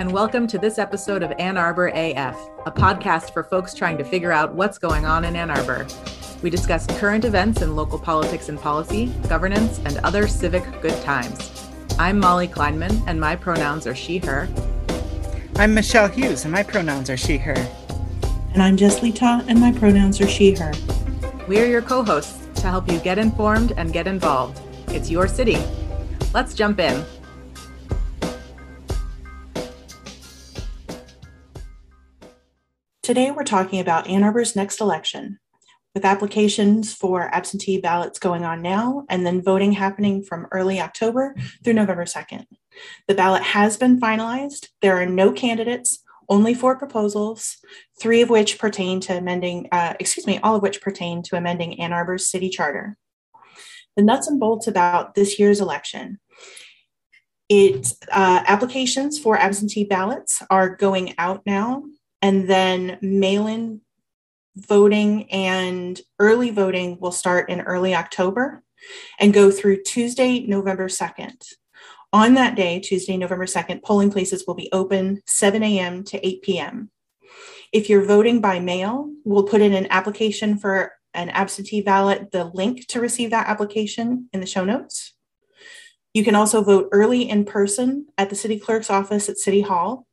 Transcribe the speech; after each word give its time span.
and 0.00 0.10
welcome 0.10 0.48
to 0.48 0.58
this 0.58 0.80
episode 0.80 1.22
of 1.22 1.32
Ann 1.38 1.56
Arbor 1.56 1.86
AF, 1.88 2.36
a 2.66 2.72
podcast 2.72 3.32
for 3.32 3.44
folks 3.44 3.74
trying 3.74 3.96
to 3.96 4.02
figure 4.02 4.32
out 4.32 4.52
what's 4.52 4.76
going 4.76 5.06
on 5.06 5.24
in 5.24 5.36
Ann 5.36 5.50
Arbor. 5.50 5.86
We 6.42 6.50
discuss 6.50 6.84
current 6.98 7.24
events 7.24 7.62
in 7.62 7.76
local 7.76 8.00
politics 8.00 8.48
and 8.48 8.58
policy, 8.58 9.06
governance, 9.28 9.78
and 9.84 9.98
other 9.98 10.26
civic 10.26 10.64
good 10.82 11.00
times. 11.02 11.68
I'm 11.96 12.18
Molly 12.18 12.48
Kleinman, 12.48 13.04
and 13.06 13.20
my 13.20 13.36
pronouns 13.36 13.86
are 13.86 13.94
she, 13.94 14.18
her. 14.18 14.48
I'm 15.56 15.72
Michelle 15.72 16.08
Hughes, 16.08 16.44
and 16.44 16.50
my 16.50 16.64
pronouns 16.64 17.08
are 17.08 17.16
she, 17.16 17.38
her. 17.38 17.54
And 18.52 18.64
I'm 18.64 18.76
Jess 18.76 18.98
Letaw, 18.98 19.46
and 19.46 19.60
my 19.60 19.70
pronouns 19.70 20.20
are 20.20 20.26
she, 20.26 20.56
her. 20.56 20.72
We're 21.46 21.66
your 21.66 21.82
co 21.82 22.02
hosts 22.02 22.48
to 22.60 22.66
help 22.66 22.90
you 22.90 22.98
get 22.98 23.18
informed 23.18 23.72
and 23.76 23.92
get 23.92 24.08
involved. 24.08 24.60
It's 24.88 25.08
your 25.08 25.28
city. 25.28 25.62
Let's 26.32 26.52
jump 26.52 26.80
in. 26.80 27.04
Today, 33.04 33.30
we're 33.30 33.44
talking 33.44 33.80
about 33.80 34.06
Ann 34.06 34.22
Arbor's 34.22 34.56
next 34.56 34.80
election, 34.80 35.38
with 35.94 36.06
applications 36.06 36.94
for 36.94 37.28
absentee 37.34 37.78
ballots 37.78 38.18
going 38.18 38.46
on 38.46 38.62
now 38.62 39.04
and 39.10 39.26
then 39.26 39.42
voting 39.42 39.72
happening 39.72 40.22
from 40.22 40.46
early 40.52 40.80
October 40.80 41.36
through 41.62 41.74
November 41.74 42.06
2nd. 42.06 42.46
The 43.06 43.14
ballot 43.14 43.42
has 43.42 43.76
been 43.76 44.00
finalized. 44.00 44.68
There 44.80 44.96
are 44.96 45.04
no 45.04 45.32
candidates, 45.32 46.02
only 46.30 46.54
four 46.54 46.78
proposals, 46.78 47.58
three 48.00 48.22
of 48.22 48.30
which 48.30 48.58
pertain 48.58 49.00
to 49.00 49.18
amending, 49.18 49.68
uh, 49.70 49.92
excuse 50.00 50.26
me, 50.26 50.40
all 50.42 50.56
of 50.56 50.62
which 50.62 50.80
pertain 50.80 51.22
to 51.24 51.36
amending 51.36 51.78
Ann 51.78 51.92
Arbor's 51.92 52.26
city 52.26 52.48
charter. 52.48 52.96
The 53.96 54.02
nuts 54.02 54.28
and 54.28 54.40
bolts 54.40 54.66
about 54.66 55.14
this 55.14 55.38
year's 55.38 55.60
election. 55.60 56.20
It 57.50 57.86
uh, 58.10 58.44
applications 58.46 59.18
for 59.18 59.36
absentee 59.36 59.84
ballots 59.84 60.42
are 60.48 60.74
going 60.74 61.12
out 61.18 61.42
now 61.44 61.84
and 62.24 62.48
then 62.48 62.96
mail 63.02 63.46
in 63.46 63.82
voting 64.56 65.30
and 65.30 66.00
early 66.18 66.48
voting 66.48 66.98
will 66.98 67.12
start 67.12 67.50
in 67.50 67.60
early 67.60 67.94
October 67.94 68.62
and 69.20 69.34
go 69.34 69.50
through 69.50 69.82
Tuesday, 69.82 70.40
November 70.40 70.88
2nd. 70.88 71.52
On 72.14 72.32
that 72.32 72.54
day, 72.54 72.80
Tuesday, 72.80 73.18
November 73.18 73.44
2nd, 73.44 73.82
polling 73.82 74.10
places 74.10 74.44
will 74.46 74.54
be 74.54 74.70
open 74.72 75.20
7 75.26 75.62
a.m. 75.62 76.02
to 76.04 76.26
8 76.26 76.40
p.m. 76.40 76.90
If 77.74 77.90
you're 77.90 78.06
voting 78.06 78.40
by 78.40 78.58
mail, 78.58 79.12
we'll 79.26 79.44
put 79.44 79.60
in 79.60 79.74
an 79.74 79.88
application 79.90 80.56
for 80.56 80.92
an 81.12 81.28
absentee 81.28 81.82
ballot, 81.82 82.30
the 82.32 82.44
link 82.44 82.86
to 82.86 83.02
receive 83.02 83.32
that 83.32 83.48
application 83.48 84.30
in 84.32 84.40
the 84.40 84.46
show 84.46 84.64
notes. 84.64 85.12
You 86.14 86.24
can 86.24 86.36
also 86.36 86.62
vote 86.62 86.88
early 86.90 87.28
in 87.28 87.44
person 87.44 88.06
at 88.16 88.30
the 88.30 88.36
city 88.36 88.58
clerk's 88.58 88.88
office 88.88 89.28
at 89.28 89.36
City 89.36 89.60
Hall 89.60 90.06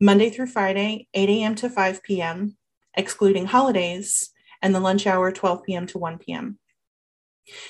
Monday 0.00 0.30
through 0.30 0.46
Friday, 0.46 1.08
8 1.14 1.28
a.m. 1.28 1.54
to 1.56 1.68
5 1.70 2.02
p.m., 2.02 2.56
excluding 2.96 3.46
holidays, 3.46 4.30
and 4.62 4.74
the 4.74 4.80
lunch 4.80 5.06
hour, 5.06 5.30
12 5.30 5.62
p.m. 5.64 5.86
to 5.88 5.98
1 5.98 6.18
p.m. 6.18 6.58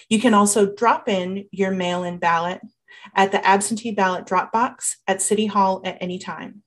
You 0.08 0.20
can 0.20 0.34
also 0.34 0.72
drop 0.72 1.08
in 1.08 1.46
your 1.50 1.70
mail 1.70 2.04
in 2.04 2.18
ballot 2.18 2.60
at 3.14 3.32
the 3.32 3.44
absentee 3.46 3.90
ballot 3.90 4.26
drop 4.26 4.52
box 4.52 4.98
at 5.06 5.20
City 5.20 5.46
Hall 5.46 5.82
at 5.84 5.98
any 6.00 6.18
time. 6.18 6.62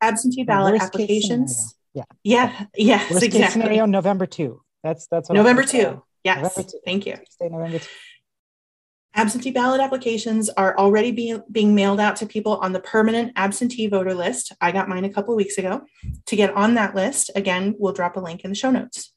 Absentee 0.00 0.44
ballot 0.44 0.80
applications. 0.80 1.74
Yeah. 1.94 2.04
Yeah. 2.24 2.66
Yes. 2.76 3.10
Worst 3.10 3.22
exactly. 3.22 3.44
Case 3.44 3.52
scenario 3.52 3.86
November 3.86 4.26
2. 4.26 4.60
That's 4.82 5.06
that's 5.06 5.28
what 5.28 5.36
November 5.36 5.62
2. 5.62 6.02
Yes. 6.24 6.36
November 6.42 6.70
2. 6.70 6.78
Thank 6.84 7.06
you. 7.06 7.16
November 7.40 7.78
2. 7.78 7.88
Absentee 9.14 9.50
ballot 9.50 9.80
applications 9.80 10.48
are 10.50 10.76
already 10.78 11.12
being, 11.12 11.42
being 11.50 11.74
mailed 11.74 12.00
out 12.00 12.16
to 12.16 12.26
people 12.26 12.56
on 12.58 12.72
the 12.72 12.80
permanent 12.80 13.32
absentee 13.36 13.86
voter 13.86 14.14
list. 14.14 14.52
I 14.60 14.72
got 14.72 14.88
mine 14.88 15.04
a 15.04 15.12
couple 15.12 15.36
weeks 15.36 15.58
ago. 15.58 15.82
To 16.26 16.36
get 16.36 16.54
on 16.56 16.74
that 16.74 16.94
list, 16.94 17.30
again, 17.36 17.74
we'll 17.78 17.92
drop 17.92 18.16
a 18.16 18.20
link 18.20 18.42
in 18.42 18.50
the 18.50 18.56
show 18.56 18.70
notes. 18.70 19.12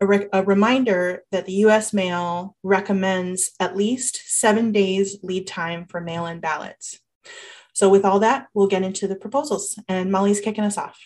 A, 0.00 0.06
re- 0.06 0.28
a 0.32 0.42
reminder 0.42 1.22
that 1.30 1.46
the 1.46 1.52
US 1.66 1.92
mail 1.92 2.56
recommends 2.64 3.52
at 3.60 3.76
least 3.76 4.20
seven 4.26 4.72
days 4.72 5.16
lead 5.22 5.46
time 5.46 5.86
for 5.86 6.00
mail 6.00 6.26
in 6.26 6.40
ballots. 6.40 6.98
So, 7.72 7.88
with 7.88 8.04
all 8.04 8.20
that, 8.20 8.48
we'll 8.52 8.66
get 8.66 8.82
into 8.82 9.08
the 9.08 9.16
proposals, 9.16 9.78
and 9.88 10.12
Molly's 10.12 10.40
kicking 10.40 10.64
us 10.64 10.78
off. 10.78 11.00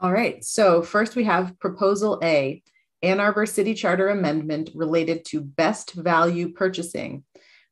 All 0.00 0.12
right. 0.12 0.42
So, 0.44 0.82
first 0.82 1.16
we 1.16 1.24
have 1.24 1.58
Proposal 1.58 2.18
A 2.22 2.62
Ann 3.02 3.20
Arbor 3.20 3.46
City 3.46 3.74
Charter 3.74 4.08
Amendment 4.08 4.70
related 4.74 5.24
to 5.26 5.40
best 5.40 5.92
value 5.94 6.52
purchasing. 6.52 7.24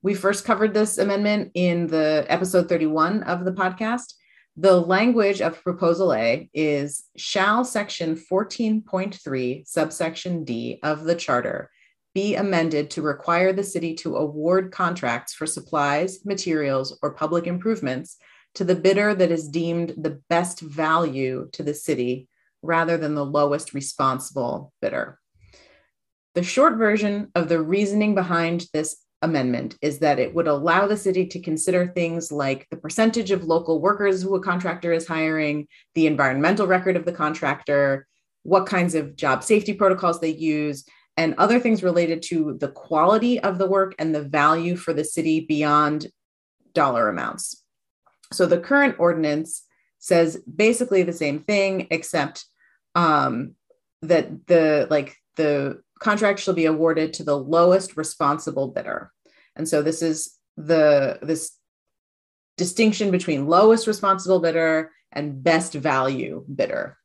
We 0.03 0.15
first 0.15 0.45
covered 0.45 0.75
this 0.75 0.99
amendment 0.99 1.53
in 1.55 1.87
the 1.87 2.27
episode 2.29 2.69
31 2.69 3.23
of 3.23 3.45
the 3.45 3.53
podcast. 3.53 4.15
The 4.57 4.79
language 4.79 5.41
of 5.41 5.63
Proposal 5.63 6.15
A 6.15 6.49
is 6.53 7.05
Shall 7.17 7.65
Section 7.65 8.15
14.3, 8.15 9.67
subsection 9.67 10.45
D 10.45 10.79
of 10.83 11.05
the 11.05 11.15
Charter 11.15 11.71
be 12.15 12.37
amended 12.37 12.91
to 12.91 13.03
require 13.03 13.53
the 13.53 13.65
city 13.65 13.95
to 13.95 14.17
award 14.17 14.71
contracts 14.71 15.35
for 15.35 15.47
supplies, 15.47 16.25
materials, 16.25 16.97
or 17.03 17.13
public 17.13 17.47
improvements 17.47 18.17
to 18.55 18.65
the 18.65 18.77
bidder 18.77 19.15
that 19.15 19.33
is 19.33 19.49
deemed 19.49 19.95
the 19.99 20.21
best 20.31 20.61
value 20.61 21.49
to 21.53 21.65
the 21.65 21.75
city 21.75 22.29
rather 22.65 22.97
than 22.97 23.15
the 23.15 23.25
lowest 23.25 23.75
responsible 23.75 24.73
bidder. 24.81 25.19
The 26.35 26.43
short 26.43 26.77
version 26.77 27.31
of 27.35 27.49
the 27.49 27.63
reasoning 27.63 28.15
behind 28.15 28.67
this 28.73 28.97
amendment 29.23 29.77
is 29.81 30.01
that 30.01 30.19
it 30.19 30.35
would 30.35 30.49
allow 30.49 30.87
the 30.87 30.97
city 30.97 31.27
to 31.27 31.41
consider 31.41 31.87
things 31.87 32.31
like 32.31 32.67
the 32.71 32.77
percentage 32.77 33.31
of 33.31 33.45
local 33.45 33.81
workers 33.81 34.23
who 34.23 34.35
a 34.35 34.43
contractor 34.43 34.93
is 34.93 35.07
hiring, 35.07 35.67
the 35.95 36.07
environmental 36.07 36.67
record 36.67 36.97
of 36.97 37.05
the 37.05 37.13
contractor, 37.13 38.07
what 38.43 38.67
kinds 38.67 38.95
of 38.95 39.17
job 39.17 39.43
safety 39.43 39.73
protocols 39.73 40.21
they 40.21 40.35
use, 40.35 40.85
and 41.17 41.35
other 41.39 41.61
things 41.61 41.83
related 41.83 42.23
to 42.23 42.57
the 42.59 42.69
quality 42.69 43.41
of 43.41 43.59
the 43.59 43.69
work 43.69 43.95
and 43.99 44.15
the 44.15 44.23
value 44.23 44.77
for 44.77 44.93
the 44.93 45.05
city 45.05 45.41
beyond 45.41 46.09
dollar 46.75 47.09
amounts. 47.09 47.63
So 48.33 48.47
the 48.47 48.59
current 48.59 48.97
ordinance 48.99 49.63
says 50.01 50.43
basically 50.55 51.03
the 51.03 51.13
same 51.13 51.41
thing, 51.41 51.87
except 51.91 52.45
um, 52.95 53.55
that 54.03 54.47
the 54.47 54.87
like 54.91 55.17
the 55.37 55.83
contract 56.01 56.41
shall 56.41 56.55
be 56.55 56.67
awarded 56.67 57.15
to 57.15 57.25
the 57.25 57.37
lowest 57.37 57.97
responsible 57.97 58.69
bidder. 58.69 59.11
And 59.57 59.69
so 59.69 59.83
this 59.83 60.03
is 60.03 60.39
the 60.57 61.19
this 61.23 61.53
distinction 62.57 63.11
between 63.11 63.49
lowest 63.49 63.87
responsible 63.87 64.41
bidder 64.41 64.91
and 65.13 65.43
best 65.43 65.75
value 65.75 66.45
bidder. 66.55 66.99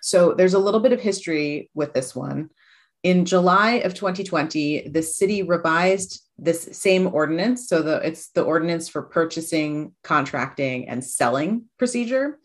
So 0.00 0.34
there's 0.34 0.54
a 0.54 0.58
little 0.58 0.80
bit 0.80 0.92
of 0.92 1.00
history 1.00 1.70
with 1.74 1.92
this 1.92 2.14
one. 2.14 2.50
In 3.02 3.24
July 3.24 3.74
of 3.84 3.94
2020, 3.94 4.88
the 4.88 5.02
city 5.02 5.42
revised 5.42 6.22
this 6.38 6.68
same 6.72 7.12
ordinance. 7.12 7.68
So 7.68 7.82
the, 7.82 7.96
it's 8.06 8.28
the 8.30 8.42
ordinance 8.42 8.88
for 8.88 9.02
purchasing, 9.02 9.92
contracting, 10.02 10.88
and 10.88 11.04
selling 11.04 11.64
procedure 11.78 12.38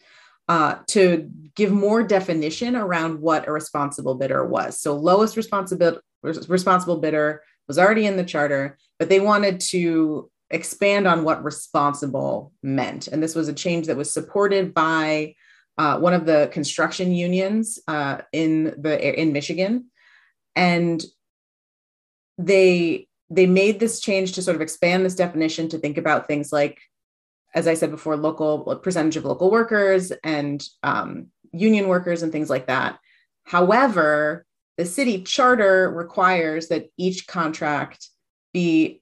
uh, 0.47 0.75
to 0.87 1.29
give 1.55 1.71
more 1.71 2.03
definition 2.03 2.75
around 2.75 3.19
what 3.19 3.47
a 3.47 3.51
responsible 3.51 4.15
bidder 4.15 4.45
was. 4.45 4.79
So 4.79 4.95
lowest 4.95 5.35
responsible 5.35 5.99
responsible 6.23 6.97
bidder 6.97 7.41
was 7.67 7.77
already 7.77 8.05
in 8.05 8.17
the 8.17 8.23
charter, 8.23 8.77
but 8.99 9.09
they 9.09 9.19
wanted 9.19 9.59
to 9.59 10.29
expand 10.49 11.07
on 11.07 11.23
what 11.23 11.43
responsible 11.43 12.53
meant. 12.63 13.07
And 13.07 13.21
this 13.21 13.35
was 13.35 13.47
a 13.47 13.53
change 13.53 13.87
that 13.87 13.97
was 13.97 14.13
supported 14.13 14.73
by 14.73 15.35
uh, 15.77 15.99
one 15.99 16.13
of 16.13 16.25
the 16.25 16.49
construction 16.51 17.11
unions 17.11 17.79
uh, 17.87 18.19
in 18.31 18.75
the 18.77 19.21
in 19.21 19.31
Michigan, 19.33 19.85
and 20.55 21.03
they 22.38 23.07
they 23.29 23.45
made 23.45 23.79
this 23.79 24.00
change 24.00 24.33
to 24.33 24.41
sort 24.41 24.55
of 24.55 24.61
expand 24.61 25.05
this 25.05 25.15
definition 25.15 25.69
to 25.69 25.77
think 25.77 25.97
about 25.97 26.27
things 26.27 26.51
like 26.51 26.79
as 27.55 27.67
I 27.67 27.73
said 27.73 27.91
before, 27.91 28.15
local 28.17 28.75
percentage 28.83 29.17
of 29.17 29.25
local 29.25 29.49
workers 29.49 30.11
and 30.23 30.63
um, 30.83 31.27
union 31.51 31.88
workers 31.88 32.23
and 32.23 32.31
things 32.31 32.49
like 32.49 32.67
that. 32.67 32.99
However, 33.44 34.45
the 34.77 34.85
city 34.85 35.23
charter 35.23 35.89
requires 35.89 36.67
that 36.67 36.89
each 36.97 37.27
contract 37.27 38.09
be 38.53 39.01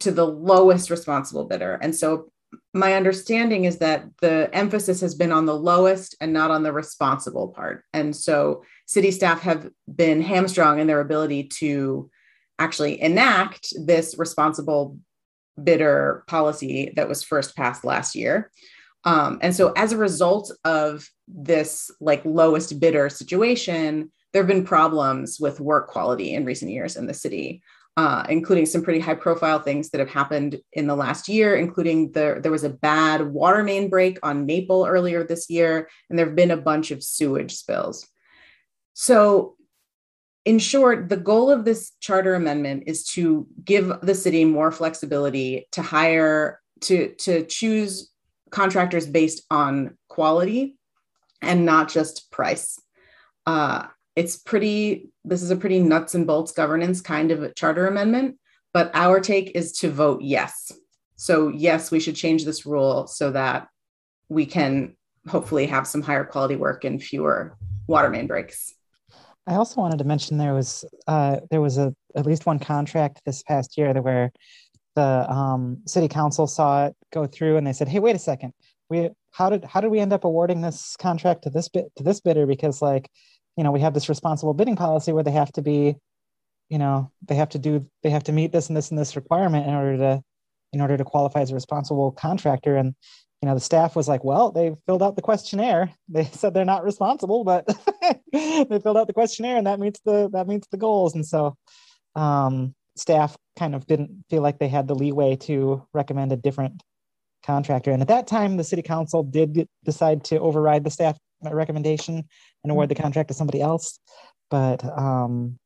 to 0.00 0.12
the 0.12 0.26
lowest 0.26 0.90
responsible 0.90 1.44
bidder. 1.44 1.78
And 1.80 1.94
so 1.94 2.30
my 2.72 2.94
understanding 2.94 3.64
is 3.64 3.78
that 3.78 4.04
the 4.20 4.48
emphasis 4.52 5.00
has 5.00 5.14
been 5.14 5.32
on 5.32 5.46
the 5.46 5.56
lowest 5.56 6.14
and 6.20 6.32
not 6.32 6.50
on 6.50 6.62
the 6.62 6.72
responsible 6.72 7.48
part. 7.48 7.84
And 7.92 8.14
so 8.14 8.62
city 8.86 9.10
staff 9.10 9.40
have 9.40 9.68
been 9.92 10.22
hamstrung 10.22 10.78
in 10.78 10.86
their 10.86 11.00
ability 11.00 11.44
to 11.44 12.10
actually 12.58 13.00
enact 13.00 13.72
this 13.84 14.16
responsible 14.18 14.98
bidder 15.62 16.24
policy 16.26 16.92
that 16.96 17.08
was 17.08 17.22
first 17.22 17.56
passed 17.56 17.84
last 17.84 18.14
year. 18.14 18.50
Um, 19.04 19.38
and 19.40 19.54
so 19.54 19.72
as 19.76 19.92
a 19.92 19.96
result 19.96 20.52
of 20.64 21.08
this 21.28 21.90
like 22.00 22.24
lowest 22.24 22.78
bidder 22.80 23.08
situation, 23.08 24.10
there 24.32 24.42
have 24.42 24.48
been 24.48 24.64
problems 24.64 25.38
with 25.40 25.60
work 25.60 25.88
quality 25.88 26.34
in 26.34 26.44
recent 26.44 26.70
years 26.70 26.96
in 26.96 27.06
the 27.06 27.14
city. 27.14 27.62
uh, 27.96 28.26
including 28.28 28.66
some 28.66 28.82
pretty 28.82 29.00
high 29.00 29.14
profile 29.14 29.58
things 29.58 29.88
that 29.90 30.00
have 30.00 30.10
happened 30.10 30.60
in 30.74 30.86
the 30.86 30.94
last 30.96 31.28
year, 31.28 31.56
including 31.56 32.12
the, 32.12 32.38
there 32.42 32.52
was 32.52 32.64
a 32.64 32.70
bad 32.70 33.22
water 33.32 33.62
main 33.62 33.88
break 33.88 34.18
on 34.22 34.44
Maple 34.44 34.84
earlier 34.86 35.24
this 35.24 35.48
year, 35.48 35.88
and 36.10 36.18
there 36.18 36.26
have 36.26 36.36
been 36.36 36.50
a 36.50 36.58
bunch 36.58 36.90
of 36.90 37.02
sewage 37.02 37.54
spills. 37.54 38.06
So, 38.92 39.55
in 40.46 40.60
short, 40.60 41.08
the 41.08 41.16
goal 41.16 41.50
of 41.50 41.64
this 41.64 41.90
charter 42.00 42.34
amendment 42.34 42.84
is 42.86 43.04
to 43.04 43.48
give 43.64 43.92
the 44.00 44.14
city 44.14 44.44
more 44.44 44.70
flexibility 44.70 45.66
to 45.72 45.82
hire, 45.82 46.60
to, 46.82 47.12
to 47.16 47.44
choose 47.44 48.12
contractors 48.50 49.08
based 49.08 49.42
on 49.50 49.98
quality 50.08 50.78
and 51.42 51.66
not 51.66 51.88
just 51.88 52.30
price. 52.30 52.80
Uh, 53.44 53.86
it's 54.14 54.36
pretty 54.36 55.10
this 55.24 55.42
is 55.42 55.50
a 55.50 55.56
pretty 55.56 55.78
nuts 55.78 56.14
and 56.14 56.26
bolts 56.26 56.52
governance 56.52 57.00
kind 57.02 57.30
of 57.30 57.54
charter 57.54 57.86
amendment 57.86 58.36
but 58.72 58.90
our 58.94 59.20
take 59.20 59.54
is 59.54 59.72
to 59.72 59.90
vote 59.90 60.22
yes 60.22 60.72
so 61.16 61.48
yes 61.48 61.90
we 61.90 62.00
should 62.00 62.16
change 62.16 62.44
this 62.44 62.64
rule 62.64 63.06
so 63.06 63.30
that 63.30 63.68
we 64.30 64.46
can 64.46 64.96
hopefully 65.28 65.66
have 65.66 65.86
some 65.86 66.00
higher 66.00 66.24
quality 66.24 66.56
work 66.56 66.84
and 66.84 67.02
fewer 67.02 67.56
water 67.86 68.08
main 68.08 68.26
breaks 68.26 68.75
i 69.46 69.54
also 69.54 69.80
wanted 69.80 69.98
to 69.98 70.04
mention 70.04 70.38
there 70.38 70.54
was 70.54 70.84
uh, 71.06 71.38
there 71.50 71.60
was 71.60 71.78
a 71.78 71.94
at 72.14 72.26
least 72.26 72.46
one 72.46 72.58
contract 72.58 73.20
this 73.24 73.42
past 73.42 73.76
year 73.76 73.92
that 73.92 74.02
where 74.02 74.32
the 74.96 75.30
um, 75.30 75.78
city 75.86 76.08
council 76.08 76.46
saw 76.46 76.86
it 76.86 76.96
go 77.12 77.26
through 77.26 77.56
and 77.56 77.66
they 77.66 77.72
said 77.72 77.86
hey 77.86 78.00
wait 78.00 78.16
a 78.16 78.18
second. 78.18 78.52
We 78.88 79.10
how 79.30 79.50
did 79.50 79.64
how 79.64 79.80
did 79.80 79.90
we 79.90 80.00
end 80.00 80.12
up 80.12 80.24
awarding 80.24 80.62
this 80.62 80.96
contract 80.96 81.42
to 81.42 81.50
this 81.50 81.68
bit 81.68 81.86
to 81.96 82.02
this 82.02 82.20
bidder? 82.20 82.46
Because 82.46 82.80
like 82.82 83.08
you 83.56 83.62
know 83.62 83.70
we 83.70 83.80
have 83.80 83.94
this 83.94 84.08
responsible 84.08 84.54
bidding 84.54 84.76
policy 84.76 85.12
where 85.12 85.22
they 85.22 85.32
have 85.32 85.52
to 85.52 85.62
be 85.62 85.96
you 86.70 86.78
know 86.78 87.12
they 87.28 87.34
have 87.34 87.50
to 87.50 87.58
do 87.58 87.86
they 88.02 88.10
have 88.10 88.24
to 88.24 88.32
meet 88.32 88.52
this 88.52 88.68
and 88.68 88.76
this 88.76 88.90
and 88.90 88.98
this 88.98 89.14
requirement 89.14 89.66
in 89.68 89.74
order 89.74 89.96
to 89.98 90.22
in 90.72 90.80
order 90.80 90.96
to 90.96 91.04
qualify 91.04 91.40
as 91.40 91.50
a 91.50 91.54
responsible 91.54 92.12
contractor. 92.12 92.76
And 92.76 92.94
you 93.46 93.50
know 93.50 93.54
the 93.54 93.60
staff 93.60 93.94
was 93.94 94.08
like 94.08 94.24
well 94.24 94.50
they 94.50 94.74
filled 94.86 95.04
out 95.04 95.14
the 95.14 95.22
questionnaire 95.22 95.92
they 96.08 96.24
said 96.24 96.52
they're 96.52 96.64
not 96.64 96.82
responsible 96.82 97.44
but 97.44 97.64
they 98.32 98.80
filled 98.82 98.96
out 98.96 99.06
the 99.06 99.12
questionnaire 99.12 99.56
and 99.56 99.68
that 99.68 99.78
meets 99.78 100.00
the 100.04 100.28
that 100.32 100.48
meets 100.48 100.66
the 100.72 100.76
goals 100.76 101.14
and 101.14 101.24
so 101.24 101.56
um, 102.16 102.74
staff 102.96 103.36
kind 103.56 103.74
of 103.74 103.86
didn't 103.86 104.24
feel 104.28 104.42
like 104.42 104.58
they 104.58 104.68
had 104.68 104.88
the 104.88 104.94
leeway 104.94 105.36
to 105.36 105.86
recommend 105.92 106.32
a 106.32 106.36
different 106.36 106.82
contractor 107.44 107.92
and 107.92 108.02
at 108.02 108.08
that 108.08 108.26
time 108.26 108.56
the 108.56 108.64
city 108.64 108.82
council 108.82 109.22
did 109.22 109.68
decide 109.84 110.24
to 110.24 110.40
override 110.40 110.82
the 110.82 110.90
staff 110.90 111.16
recommendation 111.42 112.24
and 112.64 112.70
award 112.70 112.88
the 112.88 112.94
mm-hmm. 112.94 113.02
contract 113.02 113.28
to 113.28 113.34
somebody 113.34 113.60
else. 113.60 114.00
But 114.50 114.84
um, 114.84 115.58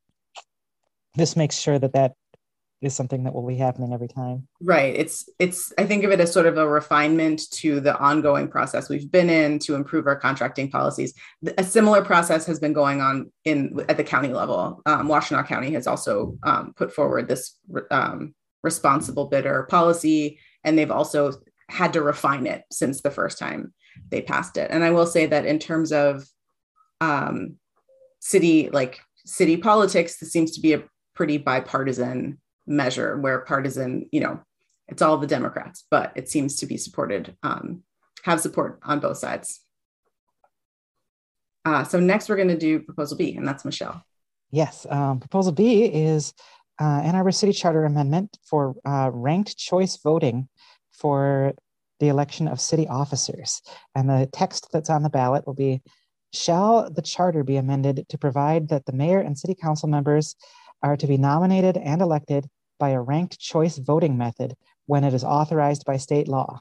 this 1.14 1.36
makes 1.36 1.56
sure 1.56 1.78
that 1.78 1.92
that 1.92 2.12
is 2.82 2.94
something 2.94 3.24
that 3.24 3.34
will 3.34 3.46
be 3.46 3.56
happening 3.56 3.92
every 3.92 4.08
time. 4.08 4.48
Right. 4.62 4.94
It's 4.94 5.28
it's 5.38 5.72
I 5.76 5.84
think 5.84 6.02
of 6.04 6.10
it 6.10 6.20
as 6.20 6.32
sort 6.32 6.46
of 6.46 6.56
a 6.56 6.66
refinement 6.66 7.42
to 7.52 7.80
the 7.80 7.98
ongoing 7.98 8.48
process 8.48 8.88
we've 8.88 9.10
been 9.10 9.28
in 9.28 9.58
to 9.60 9.74
improve 9.74 10.06
our 10.06 10.16
contracting 10.16 10.70
policies. 10.70 11.12
A 11.58 11.64
similar 11.64 12.02
process 12.02 12.46
has 12.46 12.58
been 12.58 12.72
going 12.72 13.00
on 13.00 13.30
in 13.44 13.78
at 13.88 13.96
the 13.96 14.04
county 14.04 14.32
level. 14.32 14.80
Um, 14.86 15.08
Washtenaw 15.08 15.46
County 15.46 15.72
has 15.72 15.86
also 15.86 16.38
um, 16.42 16.72
put 16.74 16.92
forward 16.92 17.28
this 17.28 17.56
um, 17.90 18.34
responsible 18.62 19.26
bidder 19.26 19.64
policy, 19.64 20.38
and 20.64 20.78
they've 20.78 20.90
also 20.90 21.32
had 21.68 21.92
to 21.92 22.02
refine 22.02 22.46
it 22.46 22.64
since 22.72 23.00
the 23.00 23.10
first 23.10 23.38
time 23.38 23.72
they 24.10 24.22
passed 24.22 24.56
it. 24.56 24.70
And 24.70 24.82
I 24.82 24.90
will 24.90 25.06
say 25.06 25.26
that 25.26 25.44
in 25.44 25.58
terms 25.58 25.92
of 25.92 26.24
um, 27.00 27.56
city, 28.20 28.70
like 28.70 29.00
city 29.24 29.56
politics, 29.56 30.18
this 30.18 30.32
seems 30.32 30.52
to 30.52 30.60
be 30.60 30.72
a 30.72 30.82
pretty 31.14 31.36
bipartisan 31.36 32.38
measure 32.70 33.18
where 33.18 33.40
partisan, 33.40 34.08
you 34.12 34.20
know, 34.20 34.40
it's 34.88 35.02
all 35.02 35.18
the 35.18 35.26
Democrats, 35.26 35.84
but 35.90 36.12
it 36.16 36.28
seems 36.28 36.56
to 36.56 36.66
be 36.66 36.76
supported, 36.76 37.36
um, 37.42 37.82
have 38.24 38.40
support 38.40 38.80
on 38.82 39.00
both 39.00 39.18
sides. 39.18 39.60
Uh, 41.64 41.84
so 41.84 42.00
next 42.00 42.28
we're 42.28 42.36
going 42.36 42.48
to 42.48 42.58
do 42.58 42.80
proposal 42.80 43.16
B, 43.18 43.34
and 43.36 43.46
that's 43.46 43.64
Michelle. 43.64 44.02
Yes, 44.50 44.86
um, 44.88 45.20
proposal 45.20 45.52
B 45.52 45.84
is 45.84 46.32
uh, 46.80 47.02
Ann 47.04 47.14
Arbor 47.14 47.30
City 47.30 47.52
Charter 47.52 47.84
Amendment 47.84 48.38
for 48.44 48.74
uh, 48.86 49.10
ranked 49.12 49.56
choice 49.58 49.98
voting 50.02 50.48
for 50.90 51.52
the 52.00 52.08
election 52.08 52.48
of 52.48 52.60
city 52.60 52.88
officers. 52.88 53.60
And 53.94 54.08
the 54.08 54.28
text 54.32 54.68
that's 54.72 54.88
on 54.88 55.02
the 55.02 55.10
ballot 55.10 55.46
will 55.46 55.54
be 55.54 55.82
Shall 56.32 56.88
the 56.88 57.02
charter 57.02 57.42
be 57.42 57.56
amended 57.56 58.06
to 58.08 58.18
provide 58.18 58.68
that 58.68 58.86
the 58.86 58.92
mayor 58.92 59.18
and 59.18 59.36
city 59.36 59.54
council 59.54 59.88
members 59.88 60.36
are 60.82 60.96
to 60.96 61.06
be 61.06 61.16
nominated 61.16 61.76
and 61.76 62.00
elected 62.00 62.48
by 62.80 62.90
a 62.90 63.00
ranked 63.00 63.38
choice 63.38 63.78
voting 63.78 64.18
method 64.18 64.56
when 64.86 65.04
it 65.04 65.14
is 65.14 65.22
authorized 65.22 65.84
by 65.84 65.96
state 65.96 66.26
law? 66.26 66.60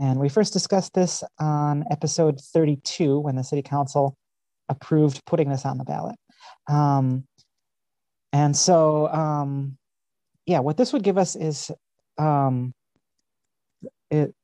And 0.00 0.18
we 0.18 0.28
first 0.28 0.52
discussed 0.52 0.94
this 0.94 1.22
on 1.38 1.84
episode 1.90 2.40
32 2.40 3.20
when 3.20 3.36
the 3.36 3.44
city 3.44 3.62
council 3.62 4.16
approved 4.68 5.24
putting 5.26 5.50
this 5.50 5.64
on 5.64 5.78
the 5.78 5.84
ballot. 5.84 6.16
Um, 6.68 7.24
and 8.32 8.56
so, 8.56 9.06
um, 9.08 9.76
yeah, 10.46 10.60
what 10.60 10.76
this 10.76 10.92
would 10.92 11.04
give 11.04 11.18
us 11.18 11.36
is 11.36 11.70
um, 12.18 12.72
it, 14.10 14.34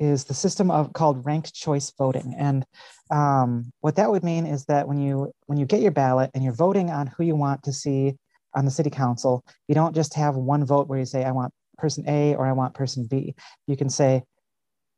is 0.00 0.24
the 0.24 0.34
system 0.34 0.70
of 0.70 0.92
called 0.92 1.24
ranked 1.24 1.54
choice 1.54 1.92
voting 1.96 2.34
and 2.36 2.66
um, 3.12 3.70
what 3.80 3.96
that 3.96 4.10
would 4.10 4.24
mean 4.24 4.46
is 4.46 4.64
that 4.64 4.88
when 4.88 4.98
you 4.98 5.30
when 5.46 5.58
you 5.58 5.66
get 5.66 5.80
your 5.80 5.92
ballot 5.92 6.30
and 6.34 6.42
you're 6.42 6.52
voting 6.52 6.90
on 6.90 7.06
who 7.06 7.24
you 7.24 7.36
want 7.36 7.62
to 7.62 7.72
see 7.72 8.16
on 8.54 8.64
the 8.64 8.70
city 8.70 8.90
council 8.90 9.44
you 9.68 9.74
don't 9.74 9.94
just 9.94 10.14
have 10.14 10.34
one 10.34 10.64
vote 10.64 10.88
where 10.88 10.98
you 10.98 11.04
say 11.04 11.24
i 11.24 11.30
want 11.30 11.52
person 11.78 12.04
a 12.08 12.34
or 12.34 12.46
i 12.46 12.52
want 12.52 12.74
person 12.74 13.06
b. 13.06 13.34
You 13.66 13.76
can 13.76 13.88
say 13.90 14.22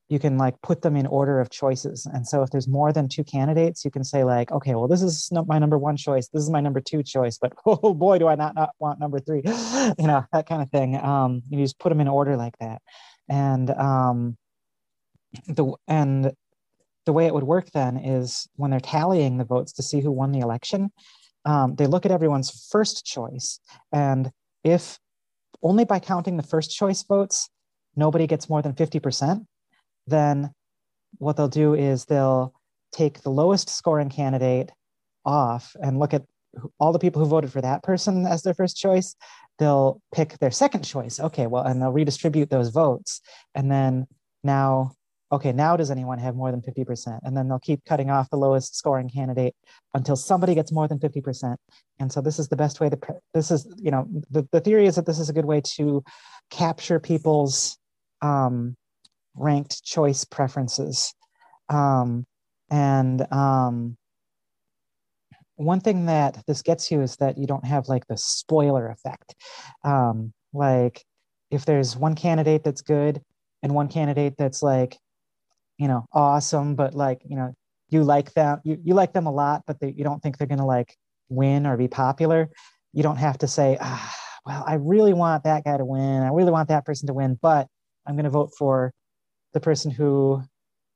you 0.08 0.18
can 0.18 0.36
like 0.36 0.60
put 0.62 0.82
them 0.82 0.96
in 0.96 1.06
order 1.06 1.40
of 1.40 1.48
choices. 1.48 2.06
And 2.06 2.28
so 2.28 2.42
if 2.42 2.50
there's 2.50 2.68
more 2.68 2.92
than 2.92 3.08
two 3.08 3.24
candidates 3.24 3.84
you 3.84 3.90
can 3.90 4.04
say 4.04 4.22
like 4.22 4.52
okay 4.52 4.74
well 4.74 4.86
this 4.86 5.02
is 5.02 5.30
my 5.46 5.58
number 5.58 5.78
one 5.78 5.96
choice. 5.96 6.28
This 6.28 6.42
is 6.42 6.50
my 6.50 6.60
number 6.60 6.80
two 6.80 7.02
choice 7.02 7.38
but 7.38 7.54
oh 7.66 7.94
boy 7.94 8.18
do 8.18 8.28
i 8.28 8.34
not, 8.34 8.54
not 8.54 8.70
want 8.78 9.00
number 9.00 9.18
three. 9.18 9.42
You 9.98 10.06
know 10.06 10.24
that 10.32 10.46
kind 10.48 10.62
of 10.62 10.70
thing. 10.70 10.96
Um, 10.96 11.42
you 11.50 11.58
just 11.58 11.78
put 11.78 11.90
them 11.90 12.00
in 12.00 12.08
order 12.08 12.36
like 12.36 12.56
that. 12.58 12.80
And 13.28 13.70
um, 13.70 14.36
the 15.46 15.74
and 15.88 16.32
the 17.06 17.12
way 17.12 17.26
it 17.26 17.34
would 17.34 17.44
work 17.44 17.70
then 17.72 17.98
is 17.98 18.48
when 18.56 18.70
they're 18.70 18.80
tallying 18.80 19.36
the 19.36 19.44
votes 19.44 19.72
to 19.74 19.82
see 19.82 20.00
who 20.00 20.10
won 20.10 20.32
the 20.32 20.40
election, 20.40 20.90
um, 21.44 21.74
they 21.76 21.86
look 21.86 22.04
at 22.06 22.12
everyone's 22.12 22.68
first 22.70 23.04
choice, 23.04 23.60
and 23.92 24.30
if 24.62 24.98
only 25.62 25.84
by 25.84 25.98
counting 25.98 26.36
the 26.36 26.42
first 26.42 26.74
choice 26.74 27.02
votes, 27.02 27.48
nobody 27.96 28.26
gets 28.26 28.48
more 28.48 28.62
than 28.62 28.74
fifty 28.74 29.00
percent, 29.00 29.46
then 30.06 30.52
what 31.18 31.36
they'll 31.36 31.48
do 31.48 31.74
is 31.74 32.04
they'll 32.04 32.52
take 32.92 33.22
the 33.22 33.30
lowest 33.30 33.68
scoring 33.68 34.08
candidate 34.08 34.70
off 35.24 35.74
and 35.82 35.98
look 35.98 36.14
at 36.14 36.22
all 36.78 36.92
the 36.92 36.98
people 36.98 37.22
who 37.22 37.28
voted 37.28 37.50
for 37.50 37.60
that 37.60 37.82
person 37.82 38.26
as 38.26 38.42
their 38.42 38.54
first 38.54 38.76
choice. 38.76 39.16
They'll 39.58 40.00
pick 40.14 40.38
their 40.38 40.50
second 40.50 40.82
choice. 40.82 41.20
Okay 41.20 41.46
well 41.46 41.64
and 41.64 41.80
they'll 41.80 41.92
redistribute 41.92 42.50
those 42.50 42.70
votes. 42.70 43.20
And 43.54 43.70
then 43.70 44.06
now 44.42 44.92
okay, 45.32 45.52
now 45.52 45.76
does 45.76 45.90
anyone 45.90 46.18
have 46.18 46.36
more 46.36 46.50
than 46.50 46.60
50%? 46.60 47.18
And 47.22 47.36
then 47.36 47.48
they'll 47.48 47.58
keep 47.58 47.84
cutting 47.84 48.10
off 48.10 48.30
the 48.30 48.36
lowest 48.36 48.76
scoring 48.76 49.08
candidate 49.08 49.54
until 49.94 50.16
somebody 50.16 50.54
gets 50.54 50.72
more 50.72 50.86
than 50.86 50.98
50%. 50.98 51.56
And 51.98 52.12
so 52.12 52.20
this 52.20 52.38
is 52.38 52.48
the 52.48 52.56
best 52.56 52.80
way 52.80 52.88
to, 52.88 52.98
this 53.32 53.50
is, 53.50 53.66
you 53.76 53.90
know, 53.90 54.06
the, 54.30 54.46
the 54.52 54.60
theory 54.60 54.86
is 54.86 54.96
that 54.96 55.06
this 55.06 55.18
is 55.18 55.28
a 55.28 55.32
good 55.32 55.44
way 55.44 55.60
to 55.76 56.04
capture 56.50 57.00
people's 57.00 57.78
um, 58.22 58.76
ranked 59.34 59.82
choice 59.82 60.24
preferences. 60.24 61.14
Um, 61.68 62.26
and 62.70 63.26
um, 63.32 63.96
one 65.56 65.80
thing 65.80 66.06
that 66.06 66.42
this 66.46 66.62
gets 66.62 66.90
you 66.90 67.00
is 67.00 67.16
that 67.16 67.38
you 67.38 67.46
don't 67.46 67.64
have 67.64 67.88
like 67.88 68.06
the 68.06 68.16
spoiler 68.16 68.88
effect. 68.88 69.34
Um, 69.82 70.32
like 70.52 71.04
if 71.50 71.64
there's 71.64 71.96
one 71.96 72.14
candidate 72.14 72.64
that's 72.64 72.82
good 72.82 73.20
and 73.62 73.74
one 73.74 73.88
candidate 73.88 74.34
that's 74.36 74.62
like 74.62 74.98
you 75.78 75.88
know 75.88 76.04
awesome 76.12 76.74
but 76.74 76.94
like 76.94 77.20
you 77.24 77.36
know 77.36 77.52
you 77.88 78.02
like 78.02 78.32
them 78.34 78.60
you, 78.64 78.78
you 78.82 78.94
like 78.94 79.12
them 79.12 79.26
a 79.26 79.32
lot 79.32 79.62
but 79.66 79.78
they, 79.80 79.92
you 79.96 80.04
don't 80.04 80.22
think 80.22 80.38
they're 80.38 80.46
going 80.46 80.58
to 80.58 80.64
like 80.64 80.94
win 81.28 81.66
or 81.66 81.76
be 81.76 81.88
popular 81.88 82.48
you 82.92 83.02
don't 83.02 83.16
have 83.16 83.38
to 83.38 83.48
say 83.48 83.76
ah, 83.80 84.16
well 84.46 84.64
i 84.66 84.74
really 84.74 85.12
want 85.12 85.44
that 85.44 85.64
guy 85.64 85.76
to 85.76 85.84
win. 85.84 86.22
I 86.22 86.28
really 86.28 86.52
want 86.52 86.68
that 86.68 86.84
person 86.84 87.06
to 87.08 87.14
win 87.14 87.38
but 87.40 87.66
i'm 88.06 88.14
going 88.14 88.24
to 88.24 88.30
vote 88.30 88.50
for 88.56 88.92
the 89.52 89.60
person 89.60 89.90
who 89.90 90.40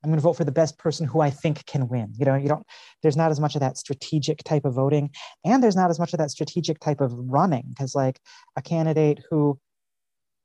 i'm 0.05 0.11
going 0.11 0.19
to 0.19 0.23
vote 0.23 0.37
for 0.37 0.45
the 0.45 0.53
best 0.53 0.79
person 0.79 1.07
who 1.07 1.21
i 1.21 1.31
think 1.31 1.65
can 1.67 1.89
win. 1.89 2.13
You 2.17 2.27
know 2.27 2.37
you 2.37 2.49
don't 2.49 2.65
there's 3.03 3.17
not 3.17 3.31
as 3.31 3.41
much 3.41 3.55
of 3.55 3.61
that 3.61 3.77
strategic 3.77 4.43
type 4.45 4.65
of 4.65 4.75
voting 4.75 5.11
and 5.45 5.63
there's 5.63 5.77
not 5.77 5.91
as 5.91 5.99
much 5.99 6.13
of 6.13 6.19
that 6.19 6.31
strategic 6.31 6.79
type 6.79 7.01
of 7.01 7.13
running 7.15 7.65
because 7.69 7.95
like 7.95 8.21
a 8.57 8.63
candidate 8.63 9.21
who 9.31 9.59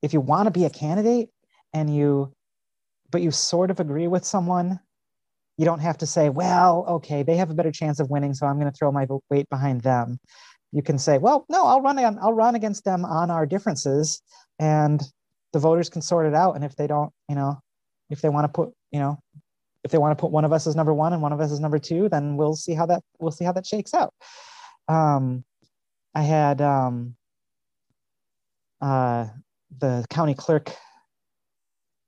if 0.02 0.14
you 0.14 0.20
want 0.20 0.48
to 0.48 0.52
be 0.52 0.66
a 0.66 0.70
candidate 0.70 1.30
and 1.74 1.96
you 1.96 2.34
but 3.14 3.22
you 3.22 3.32
sort 3.32 3.72
of 3.72 3.80
agree 3.80 4.08
with 4.08 4.26
someone, 4.26 4.80
you 5.58 5.66
don't 5.66 5.80
have 5.80 6.00
to 6.00 6.06
say, 6.08 6.30
well, 6.30 6.84
okay, 6.90 7.22
they 7.22 7.38
have 7.38 7.52
a 7.52 7.54
better 7.54 7.72
chance 7.72 8.00
of 8.00 8.10
winning, 8.10 8.34
so 8.34 8.48
I'm 8.48 8.60
going 8.60 8.70
to 8.70 8.76
throw 8.76 8.92
my 8.92 9.08
weight 9.30 9.48
behind 9.50 9.82
them. 9.82 10.20
you 10.72 10.82
can 10.82 10.98
say, 10.98 11.20
well, 11.20 11.46
no, 11.48 11.68
I'll 11.68 11.82
run 11.82 12.00
on, 12.00 12.18
I'll 12.20 12.34
run 12.34 12.56
against 12.56 12.84
them 12.84 13.06
on 13.06 13.30
our 13.30 13.46
differences, 13.46 14.20
and 14.58 15.00
the 15.54 15.60
voters 15.60 15.90
can 15.90 16.02
sort 16.02 16.26
it 16.26 16.34
out. 16.34 16.56
And 16.56 16.66
if 16.66 16.76
they 16.76 16.88
don't, 16.88 17.14
you 17.30 17.36
know, 17.36 17.60
if 18.10 18.22
they 18.22 18.30
want 18.30 18.46
to 18.46 18.50
put, 18.50 18.74
you 18.92 19.00
know, 19.00 19.20
if 19.84 19.92
they 19.92 20.00
want 20.00 20.18
to 20.18 20.20
put 20.20 20.32
one 20.32 20.44
of 20.44 20.52
us 20.52 20.66
as 20.66 20.76
number 20.76 20.94
one 20.94 21.14
and 21.14 21.22
one 21.22 21.34
of 21.34 21.40
us 21.40 21.52
as 21.52 21.60
number 21.60 21.78
two, 21.78 22.10
then 22.10 22.36
we'll 22.36 22.56
see 22.56 22.74
how 22.74 22.88
that 22.88 23.04
we'll 23.20 23.32
see 23.32 23.46
how 23.46 23.52
that 23.52 23.68
shakes 23.68 23.94
out. 23.94 24.12
Um, 24.88 25.44
I 26.16 26.24
had 26.24 26.62
um, 26.62 27.16
uh, 28.82 29.28
the 29.78 30.04
county 30.10 30.34
clerk 30.34 30.76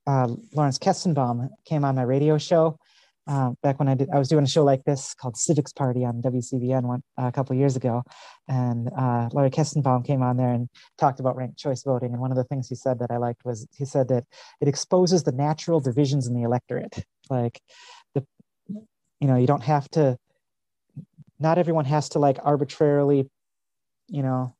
uh, 0.06 0.28
Lawrence 0.52 0.78
Kestenbaum 0.78 1.48
came 1.64 1.84
on 1.84 1.96
my 1.96 2.02
radio 2.02 2.38
show 2.38 2.78
uh, 3.28 3.50
back 3.62 3.78
when 3.78 3.88
I 3.88 3.94
did. 3.94 4.08
I 4.10 4.18
was 4.18 4.28
doing 4.28 4.44
a 4.44 4.48
show 4.48 4.62
like 4.62 4.84
this 4.84 5.14
called 5.14 5.36
Civics 5.36 5.72
Party 5.72 6.04
on 6.04 6.22
WCBN 6.22 6.82
one, 6.82 7.02
uh, 7.20 7.26
a 7.26 7.32
couple 7.32 7.56
years 7.56 7.74
ago, 7.76 8.04
and 8.48 8.88
uh, 8.96 9.28
Larry 9.32 9.50
Kestenbaum 9.50 10.06
came 10.06 10.22
on 10.22 10.36
there 10.36 10.52
and 10.52 10.68
talked 10.96 11.18
about 11.18 11.36
ranked 11.36 11.58
choice 11.58 11.82
voting. 11.82 12.12
And 12.12 12.20
one 12.20 12.30
of 12.30 12.36
the 12.36 12.44
things 12.44 12.68
he 12.68 12.76
said 12.76 13.00
that 13.00 13.10
I 13.10 13.16
liked 13.16 13.44
was 13.44 13.66
he 13.76 13.84
said 13.84 14.08
that 14.08 14.24
it 14.60 14.68
exposes 14.68 15.24
the 15.24 15.32
natural 15.32 15.80
divisions 15.80 16.26
in 16.26 16.34
the 16.34 16.42
electorate. 16.42 17.04
Like 17.28 17.60
the, 18.14 18.24
you 18.68 19.26
know, 19.26 19.36
you 19.36 19.46
don't 19.46 19.64
have 19.64 19.88
to. 19.90 20.18
Not 21.38 21.58
everyone 21.58 21.84
has 21.84 22.08
to 22.10 22.18
like 22.18 22.38
arbitrarily, 22.42 23.28
you 24.08 24.22
know, 24.22 24.54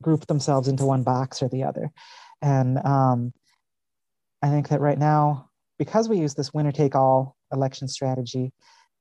group 0.00 0.26
themselves 0.26 0.68
into 0.68 0.84
one 0.84 1.02
box 1.02 1.42
or 1.42 1.48
the 1.48 1.64
other. 1.64 1.90
And 2.40 2.78
um, 2.78 3.32
I 4.42 4.48
think 4.48 4.68
that 4.68 4.80
right 4.80 4.98
now, 4.98 5.50
because 5.78 6.08
we 6.08 6.18
use 6.18 6.34
this 6.34 6.52
winner 6.52 6.72
take 6.72 6.94
all 6.94 7.36
election 7.52 7.88
strategy, 7.88 8.52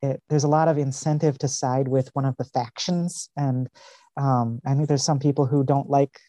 it, 0.02 0.22
there's 0.30 0.44
a 0.44 0.48
lot 0.48 0.68
of 0.68 0.78
incentive 0.78 1.38
to 1.40 1.48
side 1.48 1.88
with 1.88 2.10
one 2.14 2.26
of 2.26 2.36
the 2.38 2.46
factions. 2.46 3.30
And 3.36 3.68
um, 4.18 4.60
I 4.66 4.76
think 4.76 4.88
there's 4.88 5.04
some 5.04 5.20
people 5.20 5.46
who 5.46 5.64
don't 5.64 5.90
like 5.90 6.20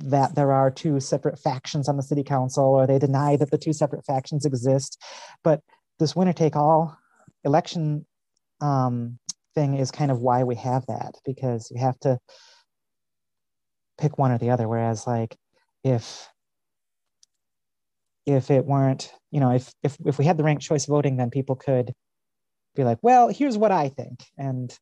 that 0.00 0.34
there 0.36 0.52
are 0.52 0.70
two 0.70 1.00
separate 1.00 1.38
factions 1.40 1.88
on 1.88 1.96
the 1.96 2.02
city 2.02 2.22
council, 2.22 2.64
or 2.64 2.86
they 2.86 3.00
deny 3.00 3.36
that 3.36 3.50
the 3.50 3.58
two 3.58 3.72
separate 3.72 4.04
factions 4.06 4.44
exist. 4.44 5.02
But 5.42 5.60
this 5.98 6.14
winner 6.14 6.32
take 6.32 6.54
all 6.54 6.96
election 7.44 8.06
um, 8.60 9.18
thing 9.54 9.74
is 9.74 9.90
kind 9.90 10.12
of 10.12 10.20
why 10.20 10.44
we 10.44 10.54
have 10.54 10.86
that, 10.86 11.14
because 11.24 11.70
you 11.72 11.80
have 11.80 11.98
to 12.00 12.18
pick 13.98 14.18
one 14.18 14.30
or 14.30 14.38
the 14.38 14.50
other. 14.50 14.68
Whereas, 14.68 15.04
like, 15.06 15.36
if 15.82 16.28
if 18.28 18.50
it 18.50 18.66
weren't, 18.66 19.10
you 19.30 19.40
know, 19.40 19.52
if 19.52 19.72
if 19.82 19.96
if 20.04 20.18
we 20.18 20.26
had 20.26 20.36
the 20.36 20.44
ranked 20.44 20.62
choice 20.62 20.84
voting, 20.84 21.16
then 21.16 21.30
people 21.30 21.56
could 21.56 21.92
be 22.76 22.84
like, 22.84 22.98
well, 23.00 23.28
here's 23.28 23.56
what 23.56 23.72
I 23.72 23.88
think, 23.88 24.22
and 24.36 24.76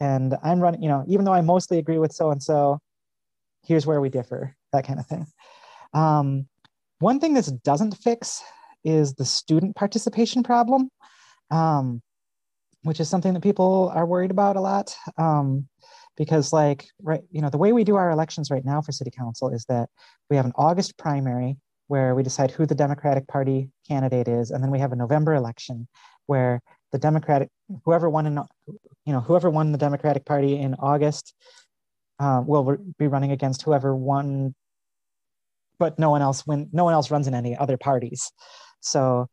and 0.00 0.36
I'm 0.42 0.58
running, 0.60 0.82
you 0.82 0.88
know, 0.88 1.04
even 1.06 1.24
though 1.24 1.32
I 1.32 1.42
mostly 1.42 1.78
agree 1.78 1.98
with 1.98 2.12
so 2.12 2.32
and 2.32 2.42
so, 2.42 2.80
here's 3.64 3.86
where 3.86 4.00
we 4.00 4.08
differ, 4.08 4.56
that 4.72 4.84
kind 4.84 4.98
of 4.98 5.06
thing. 5.06 5.26
Um, 5.94 6.48
one 6.98 7.20
thing 7.20 7.34
this 7.34 7.46
doesn't 7.46 7.96
fix 7.98 8.42
is 8.84 9.14
the 9.14 9.24
student 9.24 9.76
participation 9.76 10.42
problem, 10.42 10.88
um, 11.52 12.02
which 12.82 12.98
is 12.98 13.08
something 13.08 13.32
that 13.34 13.44
people 13.44 13.92
are 13.94 14.06
worried 14.06 14.32
about 14.32 14.56
a 14.56 14.60
lot. 14.60 14.96
Um, 15.16 15.68
because 16.16 16.52
like 16.52 16.88
right 17.00 17.22
you 17.30 17.40
know 17.40 17.48
the 17.48 17.56
way 17.56 17.72
we 17.72 17.84
do 17.84 17.94
our 17.96 18.10
elections 18.10 18.50
right 18.50 18.66
now 18.66 18.82
for 18.82 18.92
city 18.92 19.10
council 19.10 19.48
is 19.48 19.64
that 19.64 19.88
we 20.28 20.36
have 20.36 20.44
an 20.44 20.52
august 20.56 20.98
primary 20.98 21.56
where 21.88 22.14
we 22.14 22.22
decide 22.22 22.50
who 22.50 22.66
the 22.66 22.74
democratic 22.74 23.26
party 23.26 23.70
candidate 23.86 24.28
is. 24.28 24.50
And 24.50 24.62
then 24.62 24.70
we 24.70 24.78
have 24.78 24.92
a 24.92 24.96
november 24.96 25.34
election 25.34 25.88
where 26.26 26.60
the 26.92 26.98
democratic 26.98 27.48
whoever 27.84 28.08
won 28.08 28.26
in 28.26 28.40
you 29.06 29.12
know 29.12 29.20
whoever 29.20 29.50
won 29.50 29.72
the 29.72 29.78
democratic 29.78 30.24
party 30.24 30.58
in 30.58 30.74
august 30.74 31.34
uh, 32.20 32.42
will 32.46 32.76
be 32.98 33.06
running 33.06 33.32
against 33.32 33.62
whoever 33.62 33.96
won 33.96 34.54
but 35.82 35.98
no 35.98 36.10
one 36.10 36.22
else 36.22 36.46
win 36.46 36.68
no 36.72 36.84
one 36.84 36.94
else 36.94 37.10
runs 37.10 37.26
in 37.26 37.34
any 37.34 37.56
other 37.56 37.76
parties. 37.76 38.30
So 38.78 39.28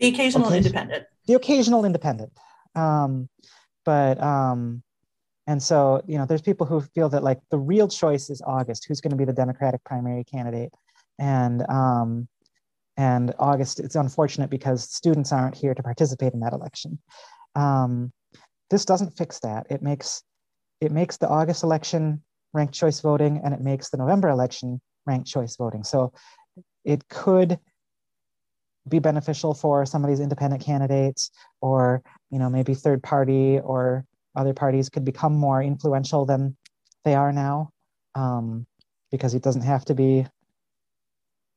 the 0.00 0.08
occasional 0.08 0.52
independent. 0.52 1.04
The 1.28 1.34
occasional 1.34 1.84
independent. 1.84 2.32
Um, 2.74 3.28
but 3.84 4.20
um, 4.20 4.82
and 5.46 5.62
so, 5.62 6.02
you 6.08 6.18
know, 6.18 6.26
there's 6.26 6.42
people 6.42 6.66
who 6.66 6.80
feel 6.80 7.08
that 7.10 7.22
like 7.22 7.38
the 7.52 7.58
real 7.58 7.86
choice 7.86 8.30
is 8.30 8.42
August, 8.44 8.86
who's 8.86 9.00
going 9.00 9.12
to 9.12 9.16
be 9.16 9.24
the 9.24 9.32
Democratic 9.32 9.84
primary 9.84 10.24
candidate. 10.24 10.72
And 11.18 11.68
um, 11.68 12.28
and 12.96 13.34
August, 13.38 13.80
it's 13.80 13.96
unfortunate 13.96 14.50
because 14.50 14.84
students 14.84 15.32
aren't 15.32 15.54
here 15.54 15.74
to 15.74 15.82
participate 15.82 16.34
in 16.34 16.40
that 16.40 16.52
election. 16.52 16.98
Um, 17.54 18.12
this 18.70 18.84
doesn't 18.84 19.16
fix 19.16 19.38
that. 19.40 19.66
It 19.70 19.82
makes 19.82 20.22
it 20.80 20.92
makes 20.92 21.16
the 21.16 21.28
August 21.28 21.62
election 21.62 22.22
ranked 22.52 22.74
choice 22.74 23.00
voting, 23.00 23.40
and 23.44 23.54
it 23.54 23.60
makes 23.60 23.90
the 23.90 23.96
November 23.96 24.28
election 24.28 24.80
ranked 25.06 25.28
choice 25.28 25.56
voting. 25.56 25.84
So 25.84 26.12
it 26.84 27.08
could 27.08 27.58
be 28.88 28.98
beneficial 28.98 29.54
for 29.54 29.86
some 29.86 30.02
of 30.02 30.10
these 30.10 30.20
independent 30.20 30.62
candidates, 30.62 31.30
or 31.60 32.02
you 32.30 32.38
know 32.38 32.50
maybe 32.50 32.74
third 32.74 33.02
party 33.02 33.58
or 33.60 34.04
other 34.34 34.54
parties 34.54 34.88
could 34.88 35.04
become 35.04 35.34
more 35.34 35.62
influential 35.62 36.24
than 36.24 36.56
they 37.04 37.14
are 37.14 37.32
now 37.32 37.70
um, 38.14 38.66
because 39.10 39.34
it 39.34 39.42
doesn't 39.42 39.62
have 39.62 39.84
to 39.84 39.94
be 39.94 40.26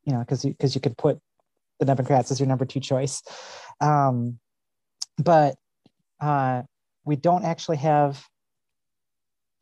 you 0.05 0.13
know 0.13 0.19
because 0.19 0.45
you 0.45 0.51
because 0.51 0.75
you 0.75 0.81
could 0.81 0.97
put 0.97 1.19
the 1.79 1.85
democrats 1.85 2.31
as 2.31 2.39
your 2.39 2.47
number 2.47 2.65
two 2.65 2.79
choice. 2.79 3.21
Um, 3.81 4.39
but 5.17 5.55
uh, 6.21 6.63
we 7.05 7.15
don't 7.15 7.43
actually 7.43 7.77
have 7.77 8.23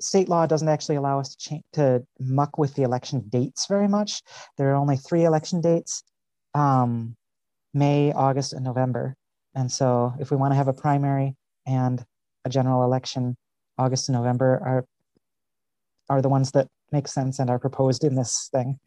state 0.02 0.28
law 0.30 0.46
doesn't 0.46 0.68
actually 0.68 0.96
allow 0.96 1.20
us 1.20 1.36
to 1.36 1.38
change 1.38 1.64
to 1.74 2.06
muck 2.20 2.58
with 2.58 2.74
the 2.76 2.84
election 2.84 3.24
dates 3.30 3.68
very 3.68 3.88
much. 3.88 4.22
There 4.58 4.72
are 4.72 4.76
only 4.76 4.98
three 4.98 5.24
election 5.24 5.62
dates 5.62 6.04
um, 6.54 7.16
may 7.74 8.12
august 8.12 8.54
and 8.54 8.64
november. 8.64 9.16
And 9.56 9.72
so 9.72 10.14
if 10.20 10.32
we 10.32 10.38
want 10.38 10.52
to 10.52 10.58
have 10.58 10.68
a 10.68 10.74
primary 10.74 11.36
and 11.66 12.04
a 12.46 12.50
general 12.50 12.84
election, 12.84 13.36
August 13.78 14.10
and 14.10 14.18
November 14.18 14.62
are 14.64 14.86
are 16.10 16.22
the 16.22 16.30
ones 16.30 16.52
that 16.52 16.68
make 16.92 17.08
sense 17.08 17.40
and 17.40 17.50
are 17.50 17.60
proposed 17.60 18.04
in 18.04 18.16
this 18.16 18.50
thing. 18.52 18.80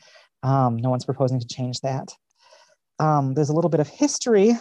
Um, 0.47 0.77
no 0.77 0.91
one's 0.91 1.05
proposing 1.05 1.41
to 1.41 1.47
change 1.47 1.81
that. 1.81 2.13
Um, 3.01 3.35
there's 3.35 3.49
a 3.49 3.53
little 3.53 3.69
bit 3.69 3.81
of 3.81 3.89
history 3.89 4.53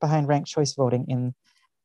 behind 0.00 0.26
ranked 0.26 0.48
choice 0.48 0.74
voting 0.74 1.06
in 1.08 1.34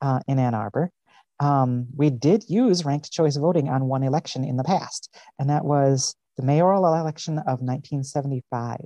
uh, 0.02 0.20
in 0.28 0.40
Ann 0.40 0.56
Arbor. 0.56 0.92
Um, 1.40 1.88
we 1.96 2.10
did 2.10 2.50
use 2.50 2.86
ranked 2.86 3.12
choice 3.12 3.38
voting 3.38 3.70
on 3.70 3.86
one 3.86 4.04
election 4.04 4.44
in 4.44 4.58
the 4.58 4.64
past, 4.64 5.16
and 5.38 5.50
that 5.50 5.64
was 5.64 6.16
the 6.38 6.44
mayoral 6.44 6.86
election 6.86 7.38
of 7.38 7.62
1975. 7.62 8.78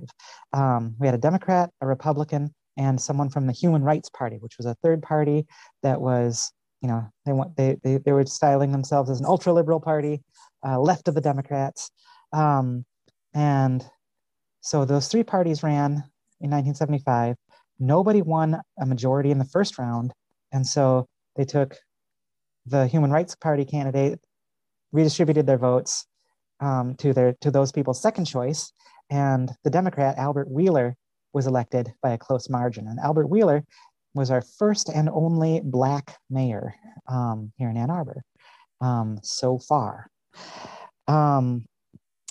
Um, 0.52 0.94
we 0.98 1.06
had 1.06 1.14
a 1.14 1.18
Democrat, 1.18 1.70
a 1.80 1.86
Republican, 1.86 2.54
and 2.76 3.00
someone 3.00 3.30
from 3.30 3.46
the 3.46 3.52
Human 3.52 3.82
Rights 3.82 4.10
Party, 4.10 4.36
which 4.40 4.58
was 4.58 4.66
a 4.66 4.76
third 4.82 5.02
party 5.02 5.46
that 5.82 6.00
was 6.02 6.52
you 6.82 6.88
know 6.88 7.06
they 7.24 7.32
want 7.32 7.56
they 7.56 7.78
they, 7.82 7.96
they 7.96 8.12
were 8.12 8.26
styling 8.26 8.72
themselves 8.72 9.08
as 9.08 9.20
an 9.20 9.26
ultra 9.26 9.54
liberal 9.54 9.80
party 9.80 10.22
uh, 10.66 10.78
left 10.78 11.08
of 11.08 11.14
the 11.14 11.20
democrats 11.20 11.90
um, 12.32 12.84
and 13.34 13.84
so 14.60 14.84
those 14.84 15.08
three 15.08 15.24
parties 15.24 15.62
ran 15.62 15.92
in 16.40 16.50
1975 16.50 17.36
nobody 17.80 18.20
won 18.22 18.60
a 18.78 18.86
majority 18.86 19.30
in 19.30 19.38
the 19.38 19.44
first 19.44 19.78
round. 19.78 20.12
And 20.52 20.64
so 20.64 21.08
they 21.34 21.44
took 21.44 21.76
the 22.66 22.86
human 22.86 23.10
rights 23.10 23.34
party 23.34 23.64
candidate 23.64 24.20
redistributed 24.92 25.46
their 25.46 25.58
votes 25.58 26.06
um, 26.60 26.94
to 26.96 27.12
their 27.12 27.32
to 27.40 27.50
those 27.50 27.72
people's 27.72 28.02
second 28.02 28.26
choice. 28.26 28.72
And 29.08 29.50
the 29.64 29.70
democrat 29.70 30.18
albert 30.18 30.50
wheeler 30.50 30.94
was 31.32 31.46
elected 31.46 31.92
by 32.02 32.10
a 32.10 32.18
close 32.18 32.48
margin. 32.48 32.86
And 32.86 33.00
albert 33.00 33.28
wheeler 33.28 33.64
was 34.14 34.30
our 34.30 34.42
first 34.42 34.88
and 34.88 35.08
only 35.08 35.60
Black 35.64 36.16
mayor 36.28 36.74
um, 37.08 37.52
here 37.56 37.70
in 37.70 37.76
Ann 37.76 37.90
Arbor 37.90 38.22
um, 38.80 39.18
so 39.22 39.58
far. 39.58 40.08
Um, 41.08 41.64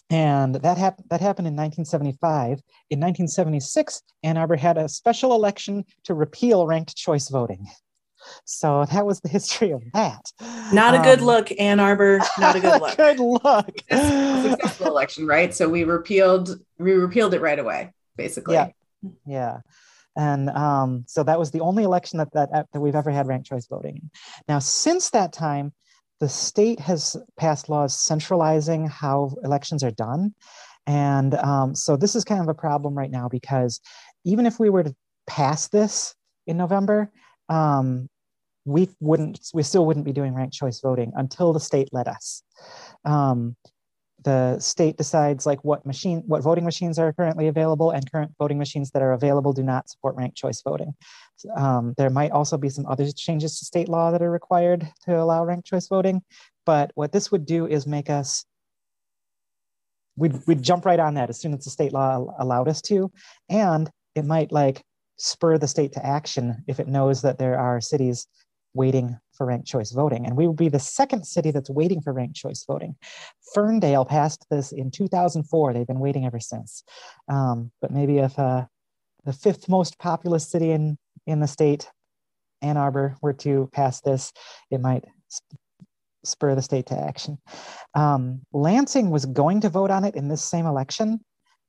and 0.09 0.55
that, 0.55 0.77
hap- 0.77 1.01
that 1.09 1.21
happened 1.21 1.47
in 1.47 1.53
1975. 1.53 2.61
In 2.89 2.99
1976, 2.99 4.01
Ann 4.23 4.37
Arbor 4.37 4.55
had 4.55 4.77
a 4.77 4.89
special 4.89 5.33
election 5.33 5.85
to 6.05 6.13
repeal 6.13 6.65
ranked 6.65 6.95
choice 6.95 7.29
voting. 7.29 7.67
So 8.45 8.85
that 8.91 9.05
was 9.05 9.21
the 9.21 9.29
history 9.29 9.71
of 9.71 9.83
that. 9.93 10.31
Not 10.73 10.95
a 10.95 10.99
good 10.99 11.19
um, 11.19 11.25
look, 11.25 11.51
Ann 11.59 11.79
Arbor. 11.79 12.19
Not 12.37 12.55
a 12.55 12.59
good 12.59 12.81
look. 12.81 12.97
good 12.97 13.19
look. 13.19 13.81
successful 13.89 14.87
election, 14.87 15.25
right? 15.25 15.53
So 15.53 15.69
we 15.69 15.83
repealed 15.83 16.59
we 16.77 16.93
repealed 16.93 17.33
it 17.33 17.41
right 17.41 17.59
away, 17.59 17.93
basically. 18.17 18.55
Yeah. 18.55 18.69
Yeah. 19.25 19.57
And 20.15 20.49
um, 20.49 21.05
so 21.07 21.23
that 21.23 21.39
was 21.39 21.51
the 21.51 21.61
only 21.61 21.83
election 21.83 22.17
that, 22.17 22.33
that, 22.33 22.67
that 22.73 22.79
we've 22.79 22.95
ever 22.95 23.11
had 23.11 23.27
ranked 23.27 23.47
choice 23.47 23.67
voting. 23.67 24.09
Now, 24.47 24.59
since 24.59 25.11
that 25.11 25.31
time, 25.31 25.71
the 26.19 26.29
state 26.29 26.79
has 26.79 27.15
passed 27.37 27.69
laws 27.69 27.97
centralizing 27.97 28.87
how 28.87 29.35
elections 29.43 29.83
are 29.83 29.91
done. 29.91 30.33
And 30.85 31.35
um, 31.35 31.75
so 31.75 31.95
this 31.95 32.15
is 32.15 32.23
kind 32.23 32.41
of 32.41 32.47
a 32.47 32.53
problem 32.53 32.97
right 32.97 33.11
now 33.11 33.29
because 33.29 33.79
even 34.25 34.45
if 34.45 34.59
we 34.59 34.69
were 34.69 34.83
to 34.83 34.95
pass 35.27 35.67
this 35.67 36.15
in 36.47 36.57
November, 36.57 37.11
um, 37.47 38.09
we 38.65 38.89
wouldn't, 38.99 39.39
we 39.53 39.63
still 39.63 39.85
wouldn't 39.85 40.05
be 40.05 40.13
doing 40.13 40.33
ranked 40.33 40.55
choice 40.55 40.79
voting 40.81 41.11
until 41.15 41.53
the 41.53 41.59
state 41.59 41.89
let 41.91 42.07
us. 42.07 42.43
Um, 43.05 43.55
the 44.23 44.59
state 44.59 44.97
decides 44.97 45.45
like 45.45 45.63
what 45.63 45.85
machine, 45.85 46.23
what 46.27 46.43
voting 46.43 46.65
machines 46.65 46.99
are 46.99 47.13
currently 47.13 47.47
available, 47.47 47.91
and 47.91 48.11
current 48.11 48.33
voting 48.37 48.57
machines 48.57 48.91
that 48.91 49.01
are 49.01 49.13
available 49.13 49.53
do 49.53 49.63
not 49.63 49.89
support 49.89 50.15
ranked 50.15 50.35
choice 50.35 50.61
voting. 50.61 50.93
Um, 51.55 51.93
there 51.97 52.09
might 52.09 52.31
also 52.31 52.57
be 52.57 52.69
some 52.69 52.85
other 52.85 53.09
changes 53.11 53.59
to 53.59 53.65
state 53.65 53.89
law 53.89 54.11
that 54.11 54.21
are 54.21 54.31
required 54.31 54.87
to 55.05 55.19
allow 55.19 55.45
ranked 55.45 55.67
choice 55.67 55.87
voting, 55.87 56.21
but 56.65 56.91
what 56.95 57.11
this 57.11 57.31
would 57.31 57.45
do 57.45 57.65
is 57.65 57.87
make 57.87 58.09
us 58.09 58.45
we'd, 60.19 60.35
we'd 60.45 60.61
jump 60.61 60.85
right 60.85 60.99
on 60.99 61.15
that 61.15 61.29
as 61.29 61.39
soon 61.39 61.53
as 61.53 61.63
the 61.63 61.69
state 61.69 61.93
law 61.93 62.35
allowed 62.37 62.67
us 62.67 62.81
to. 62.83 63.11
And 63.49 63.89
it 64.15 64.25
might 64.25 64.51
like 64.51 64.83
spur 65.17 65.57
the 65.57 65.67
state 65.67 65.93
to 65.93 66.05
action 66.05 66.63
if 66.67 66.79
it 66.79 66.87
knows 66.87 67.21
that 67.21 67.39
there 67.39 67.57
are 67.57 67.81
cities 67.81 68.27
waiting 68.73 69.17
for 69.33 69.45
ranked 69.45 69.67
choice 69.67 69.91
voting. 69.91 70.25
And 70.25 70.37
we 70.37 70.45
will 70.45 70.53
be 70.53 70.69
the 70.69 70.79
second 70.79 71.25
city 71.25 71.51
that's 71.51 71.69
waiting 71.69 72.01
for 72.01 72.13
ranked 72.13 72.35
choice 72.35 72.63
voting. 72.67 72.95
Ferndale 73.53 74.05
passed 74.05 74.45
this 74.51 74.71
in 74.71 74.91
2004. 74.91 75.73
They've 75.73 75.87
been 75.87 75.99
waiting 75.99 76.25
ever 76.25 76.39
since. 76.39 76.83
Um, 77.27 77.71
but 77.81 77.91
maybe 77.91 78.19
if 78.19 78.37
uh, 78.37 78.65
the 79.25 79.33
fifth 79.33 79.69
most 79.69 79.97
populous 79.97 80.49
city 80.49 80.71
in, 80.71 80.97
in 81.29 81.39
the 81.39 81.47
state, 81.47 81.89
Ann 82.61 82.77
Arbor, 82.77 83.15
were 83.21 83.33
to 83.33 83.69
pass 83.71 84.01
this, 84.01 84.33
it 84.71 84.81
might 84.81 85.05
spur 86.25 86.55
the 86.55 86.61
state 86.61 86.87
to 86.87 86.97
action. 86.97 87.37
Um, 87.93 88.41
Lansing 88.51 89.09
was 89.09 89.25
going 89.25 89.61
to 89.61 89.69
vote 89.69 89.91
on 89.91 90.03
it 90.03 90.15
in 90.15 90.27
this 90.27 90.43
same 90.43 90.65
election, 90.65 91.19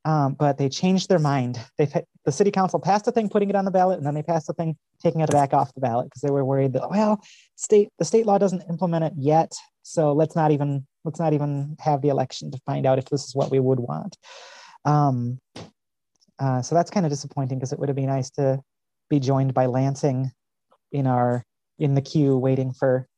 um, 0.05 0.35
but 0.35 0.59
they 0.59 0.69
changed 0.69 1.09
their 1.09 1.19
mind. 1.19 1.61
They 1.79 1.87
the 2.25 2.33
city 2.33 2.51
council 2.51 2.81
passed 2.81 3.07
a 3.07 3.13
thing 3.13 3.29
putting 3.29 3.51
it 3.51 3.57
on 3.57 3.65
the 3.65 3.71
ballot, 3.71 3.99
and 3.99 4.07
then 4.07 4.15
they 4.15 4.23
passed 4.23 4.49
a 4.49 4.53
thing 4.53 4.77
taking 5.03 5.21
it 5.21 5.31
back 5.31 5.53
off 5.53 5.75
the 5.75 5.81
ballot 5.81 6.07
because 6.07 6.23
they 6.23 6.31
were 6.31 6.45
worried 6.45 6.73
that 6.73 6.91
well, 6.91 7.21
state 7.57 7.91
the 7.99 8.05
state 8.05 8.27
law 8.27 8.39
doesn't 8.39 8.65
implement 8.69 9.05
it 9.05 9.13
yet, 9.17 9.53
so 9.83 10.13
let's 10.13 10.35
not 10.35 10.51
even 10.51 10.87
let's 11.05 11.21
not 11.21 11.33
even 11.33 11.77
have 11.81 12.03
the 12.03 12.09
election 12.09 12.51
to 12.51 12.59
find 12.67 12.87
out 12.87 12.99
if 12.99 13.07
this 13.07 13.25
is 13.25 13.35
what 13.35 13.51
we 13.51 13.61
would 13.61 13.81
want. 13.81 14.17
Um, 14.85 15.39
uh, 16.39 16.63
so 16.63 16.75
that's 16.75 16.91
kind 16.91 17.05
of 17.05 17.11
disappointing 17.11 17.59
because 17.59 17.73
it 17.73 17.79
would 17.79 17.89
have 17.89 17.97
been 17.97 18.07
nice 18.07 18.31
to 18.31 18.61
be 19.11 19.21
joined 19.21 19.53
by 19.53 19.67
Lansing 19.67 20.31
in 20.93 21.07
our 21.07 21.45
in 21.79 21.95
the 21.95 22.03
queue 22.03 22.37
waiting 22.37 22.73
for 22.73 23.09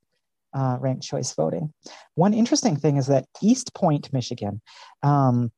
uh, 0.55 0.77
ranked 0.81 1.03
choice 1.03 1.33
voting. 1.35 1.73
One 2.15 2.35
interesting 2.35 2.77
thing 2.77 2.97
is 2.97 3.07
that 3.07 3.27
Eastpointe, 3.43 4.13
Michigan, 4.13 4.61
um, 5.03 5.51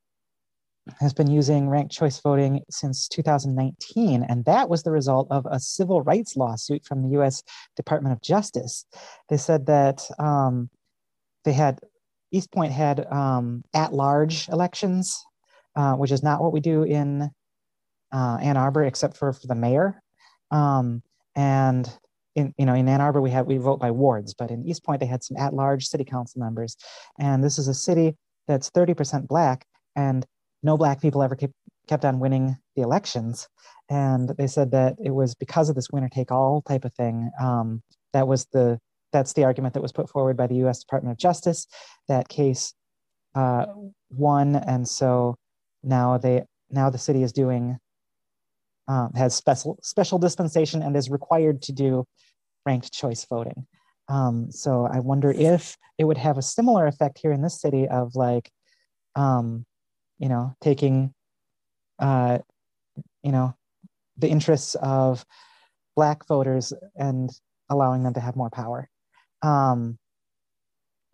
has 1.01 1.15
been 1.15 1.31
using 1.31 1.69
ranked 1.69 1.93
choice 1.93 2.21
voting 2.21 2.63
since 2.71 3.09
2019, 3.09 4.23
and 4.23 4.45
that 4.45 4.69
was 4.69 4.83
the 4.83 4.91
result 4.91 5.29
of 5.31 5.47
a 5.51 5.59
civil 5.59 6.03
rights 6.03 6.37
lawsuit 6.37 6.85
from 6.85 7.03
the 7.03 7.19
US 7.21 7.43
Department 7.77 8.13
of 8.13 8.21
Justice. 8.21 8.85
They 9.29 9.37
said 9.37 9.67
that 9.67 10.09
um, 10.19 10.69
they 11.45 11.53
had, 11.53 11.81
Eastpointe 12.35 12.71
had 12.71 13.07
um, 13.11 13.65
at 13.75 13.93
large 13.93 14.49
elections, 14.49 15.25
uh, 15.77 15.95
which 15.95 16.13
is 16.13 16.23
not 16.23 16.43
what 16.43 16.53
we 16.53 16.61
do 16.61 16.83
in 16.83 17.31
uh, 18.13 18.39
Ann 18.41 18.57
Arbor, 18.57 18.85
except 18.85 19.17
for, 19.17 19.33
for 19.33 19.47
the 19.47 19.55
mayor. 19.55 20.03
Um, 20.51 21.03
and 21.35 21.91
in 22.35 22.55
you 22.59 22.67
know 22.67 22.75
in 22.75 22.89
Ann 22.89 23.01
Arbor 23.01 23.21
we 23.21 23.31
have 23.31 23.47
we 23.47 23.59
vote 23.59 23.81
by 23.81 23.91
wards, 23.91 24.35
but 24.35 24.51
in 24.51 24.65
Eastpointe 24.65 25.01
they 25.01 25.07
had 25.07 25.25
some 25.25 25.37
at-large 25.37 25.87
city 25.87 26.05
council 26.05 26.41
members, 26.41 26.77
and 27.19 27.43
this 27.43 27.59
is 27.59 27.69
a 27.69 27.75
city 27.75 28.17
that's 28.47 28.71
30% 28.71 29.27
black, 29.27 29.67
and 29.97 30.27
no 30.63 30.77
black 30.77 31.01
people 31.01 31.23
ever 31.23 31.37
kept 31.37 31.55
kept 31.87 32.05
on 32.05 32.19
winning 32.19 32.57
the 32.77 32.83
elections, 32.83 33.49
and 33.89 34.31
they 34.39 34.47
said 34.47 34.71
that 34.73 34.97
it 35.03 35.11
was 35.11 35.35
because 35.35 35.69
of 35.69 35.75
this 35.75 35.91
winner-take-all 35.91 36.63
type 36.63 36.85
of 36.85 36.95
thing. 36.95 37.31
Um, 37.41 37.83
that 38.13 38.27
was 38.27 38.47
the 38.53 38.79
that's 39.13 39.33
the 39.35 39.45
argument 39.45 39.75
that 39.75 39.83
was 39.83 39.93
put 39.93 40.11
forward 40.11 40.37
by 40.37 40.47
the 40.47 40.57
U.S. 40.57 40.81
Department 40.81 41.13
of 41.13 41.19
Justice. 41.19 41.67
That 42.09 42.29
case 42.29 42.75
uh, 43.35 43.67
won, 44.11 44.57
and 44.57 44.89
so 44.89 45.37
now 45.83 46.19
they 46.19 46.43
now 46.71 46.91
the 46.91 46.99
city 46.99 47.23
is 47.23 47.33
doing 47.33 47.79
um, 48.89 49.13
has 49.15 49.35
special 49.35 49.79
special 49.83 50.19
dispensation 50.19 50.83
and 50.83 50.97
is 50.97 51.11
required 51.11 51.63
to 51.63 51.73
do 51.73 52.07
ranked 52.67 52.93
choice 52.93 53.25
voting. 53.29 53.67
Um, 54.09 54.51
so 54.51 54.87
I 54.91 55.01
wonder 55.01 55.31
if 55.33 55.77
it 55.99 56.05
would 56.05 56.19
have 56.19 56.39
a 56.39 56.43
similar 56.43 56.87
effect 56.87 57.19
here 57.19 57.33
in 57.33 57.43
this 57.43 57.61
city 57.61 57.89
of 57.89 58.15
like, 58.15 58.51
um, 59.17 59.65
you 60.19 60.29
know, 60.29 60.55
taking, 60.61 61.15
uh, 61.99 62.39
you 63.23 63.33
know, 63.33 63.55
the 64.19 64.29
interests 64.29 64.75
of 64.77 65.25
Black 65.97 66.27
voters 66.27 66.73
and 66.97 67.31
allowing 67.71 68.03
them 68.03 68.15
to 68.15 68.21
have 68.21 68.37
more 68.37 68.51
power. 68.51 68.89
Um, 69.43 69.99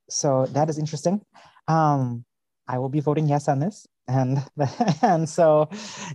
so 0.08 0.46
that 0.46 0.68
is 0.68 0.78
interesting. 0.78 1.20
Um, 1.68 2.24
I 2.66 2.78
will 2.78 2.88
be 2.88 3.00
voting 3.00 3.28
yes 3.28 3.48
on 3.48 3.60
this 3.60 3.86
and 4.10 4.44
and 5.02 5.28
so 5.28 5.68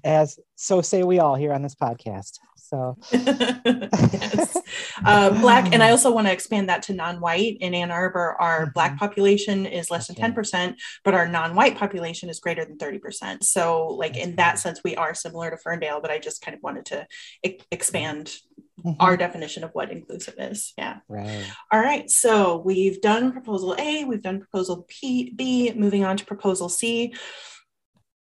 as 0.03 0.39
so 0.55 0.81
say 0.81 1.03
we 1.03 1.19
all 1.19 1.35
here 1.35 1.53
on 1.53 1.61
this 1.61 1.75
podcast. 1.75 2.39
So. 2.57 2.97
Yes. 3.11 4.57
uh, 5.05 5.29
black 5.41 5.71
and 5.71 5.83
i 5.83 5.91
also 5.91 6.11
want 6.11 6.25
to 6.27 6.33
expand 6.33 6.67
that 6.69 6.81
to 6.83 6.93
non-white. 6.93 7.57
In 7.59 7.73
ann 7.75 7.91
arbor 7.91 8.35
our 8.39 8.61
mm-hmm. 8.61 8.71
black 8.73 8.97
population 8.97 9.65
is 9.65 9.91
less 9.91 10.07
than 10.07 10.15
10% 10.15 10.75
but 11.03 11.13
our 11.13 11.27
non-white 11.27 11.77
population 11.77 12.29
is 12.29 12.39
greater 12.39 12.65
than 12.65 12.77
30% 12.77 13.43
so 13.43 13.87
like 13.87 14.17
in 14.17 14.35
that 14.37 14.57
sense 14.57 14.81
we 14.83 14.95
are 14.95 15.13
similar 15.13 15.51
to 15.51 15.57
ferndale 15.57 16.01
but 16.01 16.11
i 16.11 16.17
just 16.17 16.41
kind 16.41 16.55
of 16.55 16.63
wanted 16.63 16.85
to 16.85 17.07
e- 17.43 17.59
expand 17.71 18.35
mm-hmm. 18.83 18.99
our 18.99 19.15
definition 19.15 19.63
of 19.63 19.71
what 19.71 19.91
inclusive 19.91 20.35
is. 20.37 20.73
Yeah. 20.77 20.97
Right. 21.07 21.45
All 21.71 21.79
right 21.79 22.09
so 22.09 22.57
we've 22.57 23.01
done 23.01 23.31
proposal 23.31 23.75
a 23.77 24.05
we've 24.05 24.23
done 24.23 24.39
proposal 24.39 24.85
P, 24.87 25.31
b 25.35 25.73
moving 25.75 26.03
on 26.03 26.17
to 26.17 26.25
proposal 26.25 26.69
c 26.69 27.13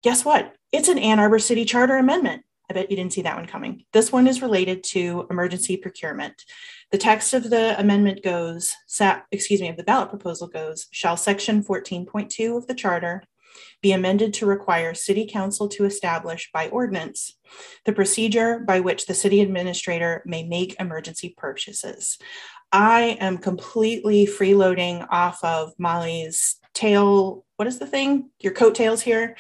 guess 0.04 0.26
what? 0.26 0.56
It's 0.72 0.88
an 0.88 0.98
Ann 0.98 1.20
Arbor 1.20 1.40
City 1.40 1.66
Charter 1.66 1.98
amendment. 1.98 2.44
I 2.70 2.74
bet 2.74 2.90
you 2.90 2.96
didn't 2.96 3.14
see 3.14 3.22
that 3.24 3.36
one 3.36 3.48
coming. 3.48 3.84
This 3.92 4.12
one 4.12 4.28
is 4.28 4.42
related 4.42 4.84
to 4.86 5.28
emergency 5.30 5.76
procurement. 5.76 6.46
The 6.92 6.98
text 6.98 7.34
of 7.34 7.50
the 7.50 7.78
amendment 7.80 8.24
goes, 8.24 8.74
excuse 9.32 9.60
me, 9.60 9.68
of 9.68 9.78
the 9.78 9.84
ballot 9.84 10.10
proposal 10.10 10.48
goes, 10.48 10.88
shall 10.92 11.18
section 11.18 11.64
14.2 11.64 12.58
of 12.58 12.68
the 12.68 12.74
charter 12.74 13.24
be 13.82 13.92
amended 13.92 14.34
to 14.36 14.46
require 14.46 14.94
city 14.94 15.28
council 15.30 15.68
to 15.68 15.84
establish 15.84 16.50
by 16.54 16.70
ordinance 16.70 17.38
the 17.84 17.92
procedure 17.92 18.60
by 18.60 18.80
which 18.80 19.06
the 19.06 19.14
city 19.14 19.42
administrator 19.42 20.24
may 20.26 20.44
make 20.44 20.80
emergency 20.80 21.36
purchases. 21.38 22.18
I 22.72 23.18
am 23.20 23.38
completely 23.38 24.26
freeloading 24.26 25.06
off 25.10 25.44
of 25.44 25.74
Molly's 25.78 26.56
tail. 26.74 27.44
What 27.58 27.68
is 27.68 27.80
the 27.80 27.88
thing? 27.88 28.30
Your 28.40 28.54
coattails 28.54 29.02
here 29.02 29.36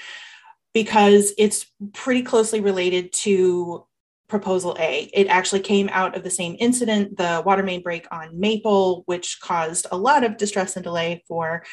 because 0.74 1.34
it's 1.38 1.66
pretty 1.94 2.24
closely 2.24 2.62
related 2.62 3.12
to 3.12 3.86
proposal 4.28 4.76
A. 4.80 5.10
It 5.14 5.28
actually 5.28 5.60
came 5.60 5.90
out 5.92 6.16
of 6.16 6.24
the 6.24 6.30
same 6.30 6.56
incident, 6.58 7.18
the 7.18 7.44
water 7.46 7.64
main 7.64 7.84
break 7.84 8.08
on 8.12 8.40
Maple, 8.40 9.04
which 9.06 9.40
caused 9.42 9.86
a 9.92 9.98
lot 9.98 10.24
of 10.24 10.38
distress 10.38 10.76
and 10.76 10.84
delay 10.84 11.24
for 11.28 11.64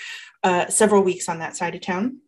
uh, 0.42 0.66
several 0.66 1.02
weeks 1.02 1.28
on 1.28 1.38
that 1.38 1.56
side 1.56 1.74
of 1.76 1.80
town. 1.80 2.18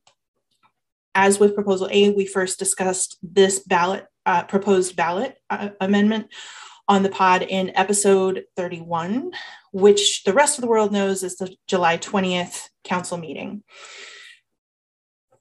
As 1.15 1.41
with 1.41 1.57
proposal 1.57 1.89
A, 1.91 2.11
we 2.11 2.25
first 2.25 2.61
discussed 2.61 3.19
this 3.23 3.59
ballot, 3.59 4.07
uh, 4.25 4.45
proposed 4.45 4.95
ballot 4.95 5.37
uh, 5.51 5.71
amendment 5.81 6.29
on 6.87 7.03
the 7.03 7.09
pod 7.09 7.43
in 7.43 7.73
episode 7.77 8.45
31, 8.57 9.33
which 9.73 10.23
the 10.25 10.33
rest 10.33 10.59
of 10.59 10.63
the 10.63 10.69
world 10.69 10.93
knows 10.93 11.25
is 11.25 11.37
the 11.37 11.55
July 11.67 11.99
20th 11.99 12.69
council 12.85 13.19
meeting. 13.19 13.65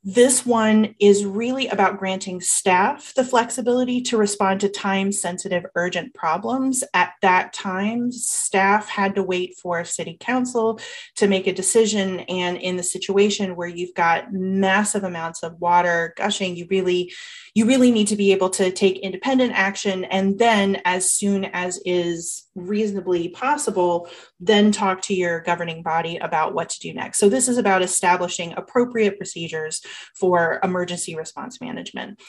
This 0.02 0.46
one 0.46 0.96
is 0.98 1.26
really 1.26 1.68
about 1.68 2.00
granting 2.00 2.40
staff 2.40 3.14
the 3.16 3.24
flexibility 3.24 4.00
to 4.04 4.16
respond 4.16 4.62
to 4.62 4.70
time 4.70 5.12
sensitive 5.12 5.66
urgent 5.76 6.14
problems. 6.14 6.86
At 6.94 7.12
that 7.22 7.52
time, 7.52 8.10
staff 8.14 8.88
had 8.88 9.16
to 9.16 9.24
wait 9.24 9.58
for 9.58 9.84
city 9.84 10.16
council 10.18 10.80
to 11.18 11.28
make 11.28 11.48
a 11.48 11.54
decision. 11.54 12.22
And 12.22 12.56
in 12.58 12.78
the 12.78 12.84
situation 12.84 13.58
where 13.58 13.68
you've 13.68 13.94
got 13.94 14.32
massive 14.32 15.04
amounts 15.04 15.44
of 15.44 15.60
water 15.60 16.14
gushing, 16.16 16.56
you 16.56 16.66
really 16.70 17.12
you 17.56 17.66
really 17.66 17.92
need 17.92 18.08
to 18.08 18.16
be 18.16 18.32
able 18.32 18.50
to 18.52 18.72
take 18.72 19.00
independent 19.00 19.54
action 19.54 20.06
and 20.06 20.40
then 20.40 20.82
as 20.86 21.12
soon 21.12 21.46
as 21.46 21.80
is 21.86 22.48
reasonably 22.56 23.30
possible 23.30 24.08
then 24.40 24.72
talk 24.72 25.02
to 25.02 25.14
your 25.14 25.42
governing 25.42 25.82
body 25.84 26.18
about 26.18 26.54
what 26.54 26.70
to 26.70 26.80
do 26.80 26.94
next. 26.94 27.20
So 27.20 27.30
this 27.30 27.48
is 27.48 27.58
about 27.58 27.82
establishing 27.82 28.54
appropriate 28.56 29.18
procedures 29.18 29.82
for 30.16 30.60
emergency 30.64 31.16
response 31.16 31.60
management. 31.60 32.22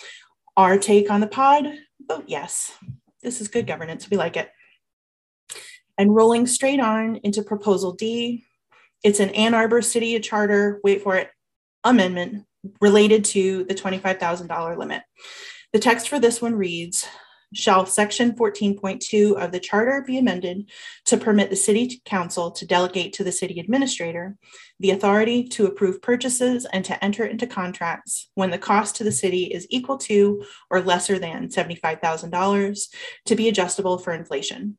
Our 0.57 0.79
take 0.79 1.11
on 1.11 1.21
the 1.21 1.27
pod? 1.27 1.67
Vote 2.09 2.25
yes. 2.27 2.73
This 3.23 3.41
is 3.41 3.49
good 3.49 3.67
governance. 3.67 4.11
We 4.11 4.17
like 4.17 4.37
it. 4.37 4.51
And 5.99 6.15
rolling 6.15 6.47
straight 6.47 6.81
on 6.81 7.17
into 7.17 7.43
proposal 7.43 7.93
d. 7.93 8.45
It's 9.05 9.21
an 9.21 9.31
ann 9.31 9.55
arbor 9.55 9.83
city 9.83 10.19
charter. 10.21 10.81
Wait 10.83 11.03
for 11.03 11.17
it. 11.17 11.31
Amendment 11.85 12.45
related 12.81 13.25
to 13.27 13.65
the 13.65 13.75
$25,000 13.75 14.79
limit. 14.79 15.03
The 15.73 15.79
text 15.79 16.09
for 16.09 16.19
this 16.19 16.43
one 16.43 16.55
reads 16.55 17.07
shall 17.53 17.85
section 17.85 18.33
14.2 18.33 19.33
of 19.33 19.51
the 19.51 19.61
charter 19.61 20.05
be 20.07 20.19
amended 20.19 20.71
to 21.07 21.17
permit 21.17 21.51
the 21.51 21.57
city 21.57 22.01
council 22.05 22.51
to 22.53 22.67
delegate 22.67 23.13
to 23.15 23.25
the 23.25 23.33
city 23.33 23.59
administrator 23.59 24.37
the 24.79 24.91
authority 24.91 25.45
to 25.45 25.67
approve 25.67 26.01
purchases 26.01 26.67
and 26.73 26.85
to 26.85 27.05
enter 27.05 27.25
into 27.25 27.47
contracts 27.47 28.31
when 28.35 28.51
the 28.51 28.59
cost 28.59 28.97
to 28.97 29.05
the 29.05 29.13
city 29.13 29.45
is 29.45 29.67
equal 29.69 29.99
to 29.99 30.45
or 30.71 30.81
lesser 30.81 31.19
than 31.19 31.49
$75,000 31.49 32.89
to 33.27 33.35
be 33.37 33.49
adjustable 33.49 33.99
for 33.99 34.13
inflation. 34.13 34.79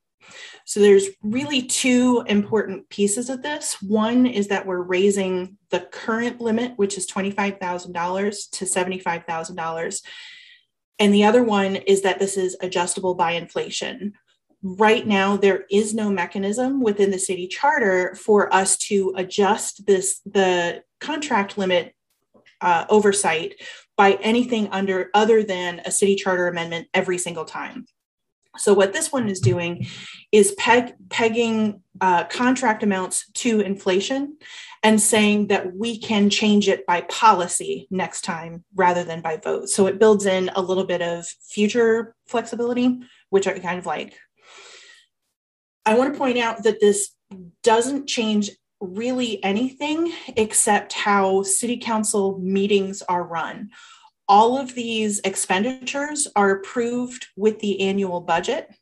So 0.66 0.80
there's 0.80 1.10
really 1.22 1.64
two 1.64 2.24
important 2.28 2.90
pieces 2.90 3.30
of 3.30 3.42
this. 3.42 3.82
One 3.82 4.26
is 4.26 4.48
that 4.48 4.66
we're 4.66 4.82
raising 4.82 5.58
the 5.70 5.82
current 5.82 6.40
limit, 6.40 6.74
which 6.78 6.98
is 6.98 7.08
$25,000 7.08 8.50
to 8.52 8.66
$75,000. 8.66 10.02
And 11.00 11.14
the 11.14 11.24
other 11.24 11.44
one 11.44 11.78
is 11.78 12.04
that 12.04 12.20
this 12.20 12.38
is 12.38 12.56
adjustable 12.62 13.16
by 13.16 13.32
inflation. 13.32 14.14
Right 14.64 15.08
now, 15.08 15.38
there 15.38 15.66
is 15.72 15.96
no 15.96 16.12
mechanism 16.12 16.82
within 16.82 17.10
the 17.10 17.18
city 17.18 17.48
charter 17.48 18.14
for 18.14 18.54
us 18.54 18.78
to 18.78 19.12
adjust 19.16 19.88
this 19.88 20.22
the 20.26 20.84
contract 21.00 21.58
limit 21.58 21.96
uh, 22.62 22.86
oversight 22.90 23.56
by 23.98 24.14
anything 24.22 24.68
under 24.70 25.10
other 25.14 25.44
than 25.44 25.82
a 25.86 25.92
city 25.92 26.16
charter 26.16 26.48
amendment 26.48 26.88
every 26.94 27.18
single 27.18 27.46
time. 27.46 27.86
So 28.58 28.74
what 28.74 28.94
this 28.94 29.12
one 29.12 29.30
is 29.30 29.40
doing 29.40 29.88
is 30.32 30.54
peg, 30.54 30.94
pegging 31.10 31.82
uh, 32.00 32.26
contract 32.26 32.84
amounts 32.84 33.30
to 33.34 33.62
inflation 33.62 34.38
and 34.84 35.00
saying 35.00 35.48
that 35.48 35.76
we 35.76 35.98
can 35.98 36.30
change 36.30 36.68
it 36.68 36.86
by 36.86 37.02
policy 37.02 37.88
next 37.92 38.22
time 38.22 38.64
rather 38.76 39.04
than 39.04 39.22
by 39.22 39.38
vote. 39.38 39.70
So 39.70 39.88
it 39.88 40.00
builds 40.00 40.26
in 40.26 40.50
a 40.56 40.62
little 40.62 40.86
bit 40.86 41.02
of 41.02 41.26
future 41.28 42.16
flexibility, 42.28 43.00
which 43.30 43.48
I 43.48 43.58
kind 43.60 43.78
of 43.78 43.86
like. 43.86 44.18
I 45.86 45.96
want 45.96 46.14
to 46.14 46.18
point 46.18 46.38
out 46.38 46.64
that 46.64 46.80
this 46.80 47.12
doesn't 47.64 48.08
change 48.08 48.50
really 48.80 49.44
anything 49.44 50.12
except 50.36 50.94
how 50.94 51.44
city 51.44 51.78
council 51.78 52.40
meetings 52.40 53.04
are 53.04 53.24
run 53.24 53.70
all 54.32 54.58
of 54.58 54.74
these 54.74 55.20
expenditures 55.26 56.26
are 56.38 56.52
approved 56.52 57.28
with 57.36 57.60
the 57.60 57.82
annual 57.82 58.22
budget. 58.22 58.74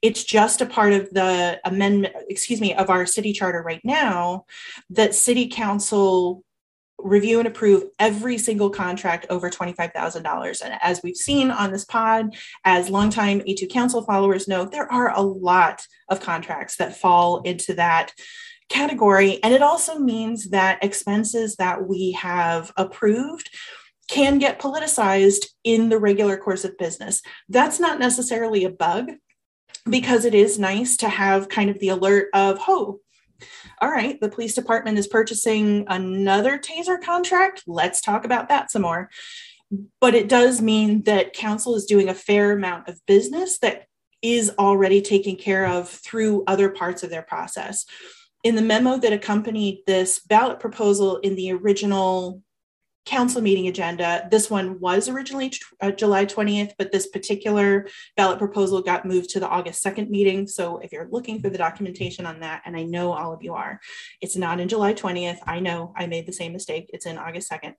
It's 0.00 0.24
just 0.24 0.62
a 0.62 0.66
part 0.66 0.94
of 0.94 1.10
the 1.10 1.60
amendment, 1.66 2.14
excuse 2.30 2.58
me, 2.58 2.74
of 2.74 2.88
our 2.88 3.04
city 3.04 3.34
charter 3.34 3.62
right 3.62 3.82
now 3.84 4.46
that 4.88 5.14
city 5.14 5.46
council 5.46 6.42
review 6.96 7.38
and 7.38 7.46
approve 7.46 7.84
every 7.98 8.38
single 8.38 8.70
contract 8.70 9.26
over 9.28 9.50
$25,000. 9.50 10.62
And 10.64 10.74
as 10.80 11.02
we've 11.02 11.16
seen 11.16 11.50
on 11.50 11.70
this 11.70 11.84
pod, 11.84 12.34
as 12.64 12.88
longtime 12.88 13.40
A2 13.40 13.68
council 13.68 14.02
followers 14.02 14.48
know, 14.48 14.64
there 14.64 14.90
are 14.90 15.14
a 15.14 15.20
lot 15.20 15.86
of 16.08 16.20
contracts 16.20 16.76
that 16.76 16.96
fall 16.96 17.42
into 17.42 17.74
that 17.74 18.14
category. 18.70 19.42
And 19.42 19.52
it 19.52 19.62
also 19.62 19.98
means 19.98 20.48
that 20.48 20.82
expenses 20.82 21.56
that 21.56 21.86
we 21.86 22.12
have 22.12 22.72
approved 22.76 23.50
can 24.08 24.38
get 24.38 24.60
politicized 24.60 25.46
in 25.64 25.90
the 25.90 25.98
regular 25.98 26.36
course 26.36 26.64
of 26.64 26.78
business. 26.78 27.22
That's 27.48 27.78
not 27.78 27.98
necessarily 27.98 28.64
a 28.64 28.70
bug 28.70 29.12
because 29.88 30.24
it 30.24 30.34
is 30.34 30.58
nice 30.58 30.96
to 30.98 31.08
have 31.08 31.48
kind 31.48 31.70
of 31.70 31.78
the 31.78 31.90
alert 31.90 32.28
of, 32.34 32.58
oh, 32.66 33.00
all 33.80 33.90
right, 33.90 34.20
the 34.20 34.28
police 34.28 34.54
department 34.54 34.98
is 34.98 35.06
purchasing 35.06 35.84
another 35.88 36.58
taser 36.58 37.00
contract. 37.00 37.62
Let's 37.66 38.00
talk 38.00 38.24
about 38.24 38.48
that 38.48 38.70
some 38.70 38.82
more. 38.82 39.10
But 40.00 40.14
it 40.14 40.28
does 40.28 40.62
mean 40.62 41.02
that 41.02 41.34
council 41.34 41.74
is 41.76 41.84
doing 41.84 42.08
a 42.08 42.14
fair 42.14 42.52
amount 42.52 42.88
of 42.88 43.04
business 43.06 43.58
that 43.58 43.84
is 44.22 44.50
already 44.58 45.00
taken 45.02 45.36
care 45.36 45.66
of 45.66 45.88
through 45.88 46.42
other 46.46 46.70
parts 46.70 47.02
of 47.02 47.10
their 47.10 47.22
process. 47.22 47.84
In 48.42 48.56
the 48.56 48.62
memo 48.62 48.96
that 48.96 49.12
accompanied 49.12 49.82
this 49.86 50.20
ballot 50.20 50.58
proposal 50.58 51.18
in 51.18 51.36
the 51.36 51.52
original 51.52 52.42
council 53.08 53.40
meeting 53.40 53.68
agenda. 53.68 54.28
This 54.30 54.50
one 54.50 54.78
was 54.80 55.08
originally 55.08 55.50
uh, 55.80 55.90
July 55.90 56.26
20th, 56.26 56.72
but 56.76 56.92
this 56.92 57.06
particular 57.06 57.88
ballot 58.18 58.38
proposal 58.38 58.82
got 58.82 59.06
moved 59.06 59.30
to 59.30 59.40
the 59.40 59.48
August 59.48 59.82
2nd 59.82 60.10
meeting. 60.10 60.46
So 60.46 60.76
if 60.78 60.92
you're 60.92 61.08
looking 61.10 61.40
for 61.40 61.48
the 61.48 61.56
documentation 61.56 62.26
on 62.26 62.40
that, 62.40 62.62
and 62.66 62.76
I 62.76 62.82
know 62.82 63.12
all 63.12 63.32
of 63.32 63.42
you 63.42 63.54
are, 63.54 63.80
it's 64.20 64.36
not 64.36 64.60
in 64.60 64.68
July 64.68 64.92
20th. 64.92 65.38
I 65.46 65.58
know 65.58 65.94
I 65.96 66.06
made 66.06 66.26
the 66.26 66.34
same 66.34 66.52
mistake. 66.52 66.90
It's 66.92 67.06
in 67.06 67.16
August 67.16 67.50
2nd. 67.50 67.74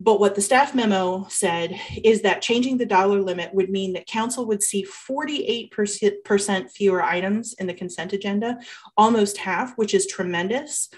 But 0.00 0.18
what 0.18 0.34
the 0.34 0.40
staff 0.40 0.74
memo 0.74 1.26
said 1.28 1.78
is 2.02 2.22
that 2.22 2.42
changing 2.42 2.78
the 2.78 2.86
dollar 2.86 3.22
limit 3.22 3.54
would 3.54 3.70
mean 3.70 3.92
that 3.92 4.08
council 4.08 4.44
would 4.46 4.60
see 4.60 4.84
48% 4.84 6.70
fewer 6.72 7.00
items 7.00 7.54
in 7.60 7.68
the 7.68 7.74
consent 7.74 8.12
agenda, 8.12 8.58
almost 8.96 9.36
half, 9.36 9.78
which 9.78 9.94
is 9.94 10.08
tremendous 10.08 10.88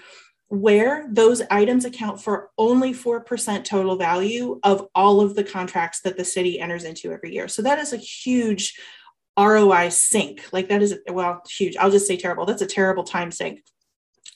where 0.49 1.07
those 1.09 1.41
items 1.49 1.85
account 1.85 2.21
for 2.21 2.49
only 2.57 2.93
4% 2.93 3.63
total 3.63 3.95
value 3.95 4.59
of 4.63 4.87
all 4.93 5.21
of 5.21 5.35
the 5.35 5.43
contracts 5.43 6.01
that 6.01 6.17
the 6.17 6.25
city 6.25 6.59
enters 6.59 6.83
into 6.83 7.11
every 7.11 7.33
year. 7.33 7.47
So 7.47 7.61
that 7.63 7.79
is 7.79 7.93
a 7.93 7.97
huge 7.97 8.79
ROI 9.37 9.89
sink. 9.89 10.43
Like 10.53 10.69
that 10.69 10.81
is, 10.81 10.99
well, 11.09 11.41
huge. 11.49 11.75
I'll 11.77 11.91
just 11.91 12.07
say 12.07 12.15
terrible. 12.15 12.45
That's 12.45 12.61
a 12.61 12.67
terrible 12.67 13.03
time 13.03 13.31
sink 13.31 13.63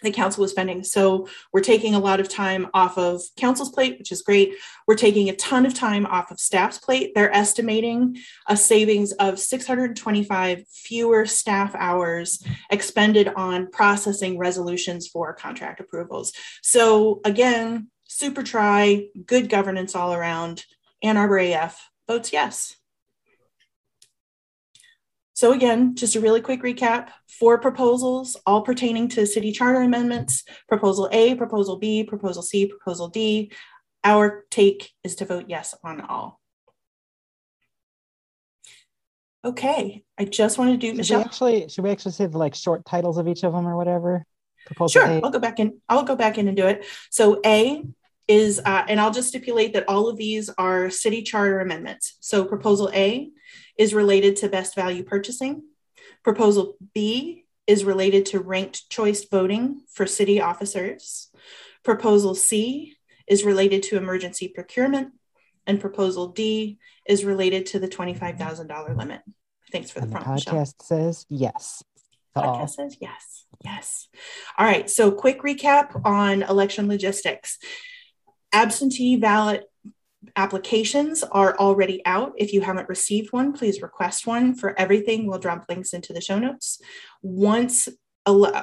the 0.01 0.11
council 0.11 0.41
was 0.41 0.51
spending. 0.51 0.83
So 0.83 1.27
we're 1.51 1.61
taking 1.61 1.95
a 1.95 1.99
lot 1.99 2.19
of 2.19 2.29
time 2.29 2.67
off 2.73 2.97
of 2.97 3.21
council's 3.37 3.71
plate, 3.71 3.97
which 3.97 4.11
is 4.11 4.21
great. 4.21 4.55
We're 4.87 4.95
taking 4.95 5.29
a 5.29 5.35
ton 5.35 5.65
of 5.65 5.73
time 5.73 6.05
off 6.05 6.31
of 6.31 6.39
staff's 6.39 6.77
plate. 6.77 7.11
They're 7.15 7.33
estimating 7.33 8.17
a 8.47 8.55
savings 8.55 9.11
of 9.13 9.39
625 9.39 10.63
fewer 10.67 11.25
staff 11.25 11.75
hours 11.75 12.43
expended 12.69 13.27
on 13.35 13.69
processing 13.71 14.37
resolutions 14.37 15.07
for 15.07 15.33
contract 15.33 15.79
approvals. 15.79 16.33
So 16.61 17.21
again, 17.25 17.89
super 18.07 18.43
try, 18.43 19.07
good 19.25 19.49
governance 19.49 19.95
all 19.95 20.13
around. 20.13 20.65
Ann 21.03 21.17
Arbor 21.17 21.37
AF 21.39 21.89
votes 22.07 22.33
yes. 22.33 22.78
So 25.39 25.53
again, 25.53 25.95
just 25.95 26.17
a 26.17 26.19
really 26.19 26.41
quick 26.41 26.61
recap, 26.63 27.11
four 27.25 27.59
proposals, 27.59 28.35
all 28.45 28.61
pertaining 28.61 29.07
to 29.07 29.25
city 29.25 29.53
charter 29.53 29.79
amendments, 29.79 30.43
proposal 30.67 31.07
A, 31.13 31.33
proposal 31.35 31.77
B, 31.77 32.03
proposal 32.03 32.43
C, 32.43 32.65
proposal 32.65 33.07
D. 33.07 33.49
Our 34.03 34.43
take 34.51 34.91
is 35.01 35.15
to 35.15 35.25
vote 35.25 35.45
yes 35.47 35.73
on 35.81 36.01
all. 36.01 36.41
Okay, 39.45 40.03
I 40.17 40.25
just 40.25 40.57
want 40.57 40.71
to 40.71 40.77
do, 40.77 40.87
should 40.87 40.97
Michelle. 40.97 41.19
We 41.19 41.23
actually, 41.23 41.69
should 41.69 41.85
we 41.85 41.91
actually 41.91 42.11
say 42.11 42.25
the 42.25 42.37
like 42.37 42.53
short 42.53 42.83
titles 42.83 43.17
of 43.17 43.25
each 43.29 43.43
of 43.43 43.53
them 43.53 43.65
or 43.65 43.77
whatever? 43.77 44.25
Proposal 44.65 45.03
sure, 45.03 45.09
i 45.09 45.21
I'll 45.23 45.31
go 45.31 45.39
back 45.39 45.61
in, 45.61 45.79
I'll 45.87 46.03
go 46.03 46.17
back 46.17 46.37
in 46.37 46.49
and 46.49 46.57
do 46.57 46.67
it. 46.67 46.85
So 47.11 47.39
A 47.45 47.81
is, 48.27 48.59
uh, 48.65 48.83
and 48.89 48.99
I'll 48.99 49.13
just 49.13 49.29
stipulate 49.29 49.71
that 49.71 49.87
all 49.87 50.09
of 50.09 50.17
these 50.17 50.49
are 50.57 50.89
city 50.89 51.21
charter 51.21 51.61
amendments. 51.61 52.17
So 52.19 52.43
proposal 52.43 52.91
A 52.93 53.29
is 53.79 53.93
related 53.93 54.35
to 54.35 54.49
best 54.49 54.75
value 54.75 55.03
purchasing. 55.03 55.63
Proposal 56.23 56.75
B 56.93 57.45
is 57.65 57.85
related 57.85 58.25
to 58.27 58.39
ranked 58.39 58.89
choice 58.89 59.23
voting 59.23 59.81
for 59.91 60.05
city 60.05 60.41
officers. 60.41 61.29
Proposal 61.83 62.35
C 62.35 62.97
is 63.25 63.45
related 63.45 63.81
to 63.83 63.97
emergency 63.97 64.49
procurement. 64.49 65.13
And 65.65 65.79
proposal 65.79 66.27
D 66.27 66.77
is 67.07 67.23
related 67.23 67.67
to 67.67 67.79
the 67.79 67.87
$25,000 67.87 68.97
limit. 68.97 69.21
Thanks 69.71 69.91
for 69.91 70.01
the, 70.01 70.07
the 70.07 70.11
prompt. 70.11 70.27
podcast 70.27 70.45
Michelle. 70.45 70.73
says 70.81 71.25
yes. 71.29 71.83
Podcast 72.35 72.71
says 72.71 72.97
yes. 72.99 73.45
Yes. 73.63 74.07
All 74.57 74.65
right. 74.65 74.89
So, 74.89 75.11
quick 75.11 75.41
recap 75.41 76.05
on 76.05 76.43
election 76.43 76.87
logistics. 76.87 77.59
Absentee 78.51 79.17
ballot 79.17 79.65
applications 80.35 81.23
are 81.23 81.57
already 81.57 82.05
out. 82.05 82.33
If 82.37 82.53
you 82.53 82.61
haven't 82.61 82.89
received 82.89 83.31
one, 83.31 83.53
please 83.53 83.81
request 83.81 84.27
one. 84.27 84.55
For 84.55 84.77
everything, 84.79 85.27
we'll 85.27 85.39
drop 85.39 85.65
links 85.69 85.93
into 85.93 86.13
the 86.13 86.21
show 86.21 86.39
notes. 86.39 86.81
Once 87.21 87.89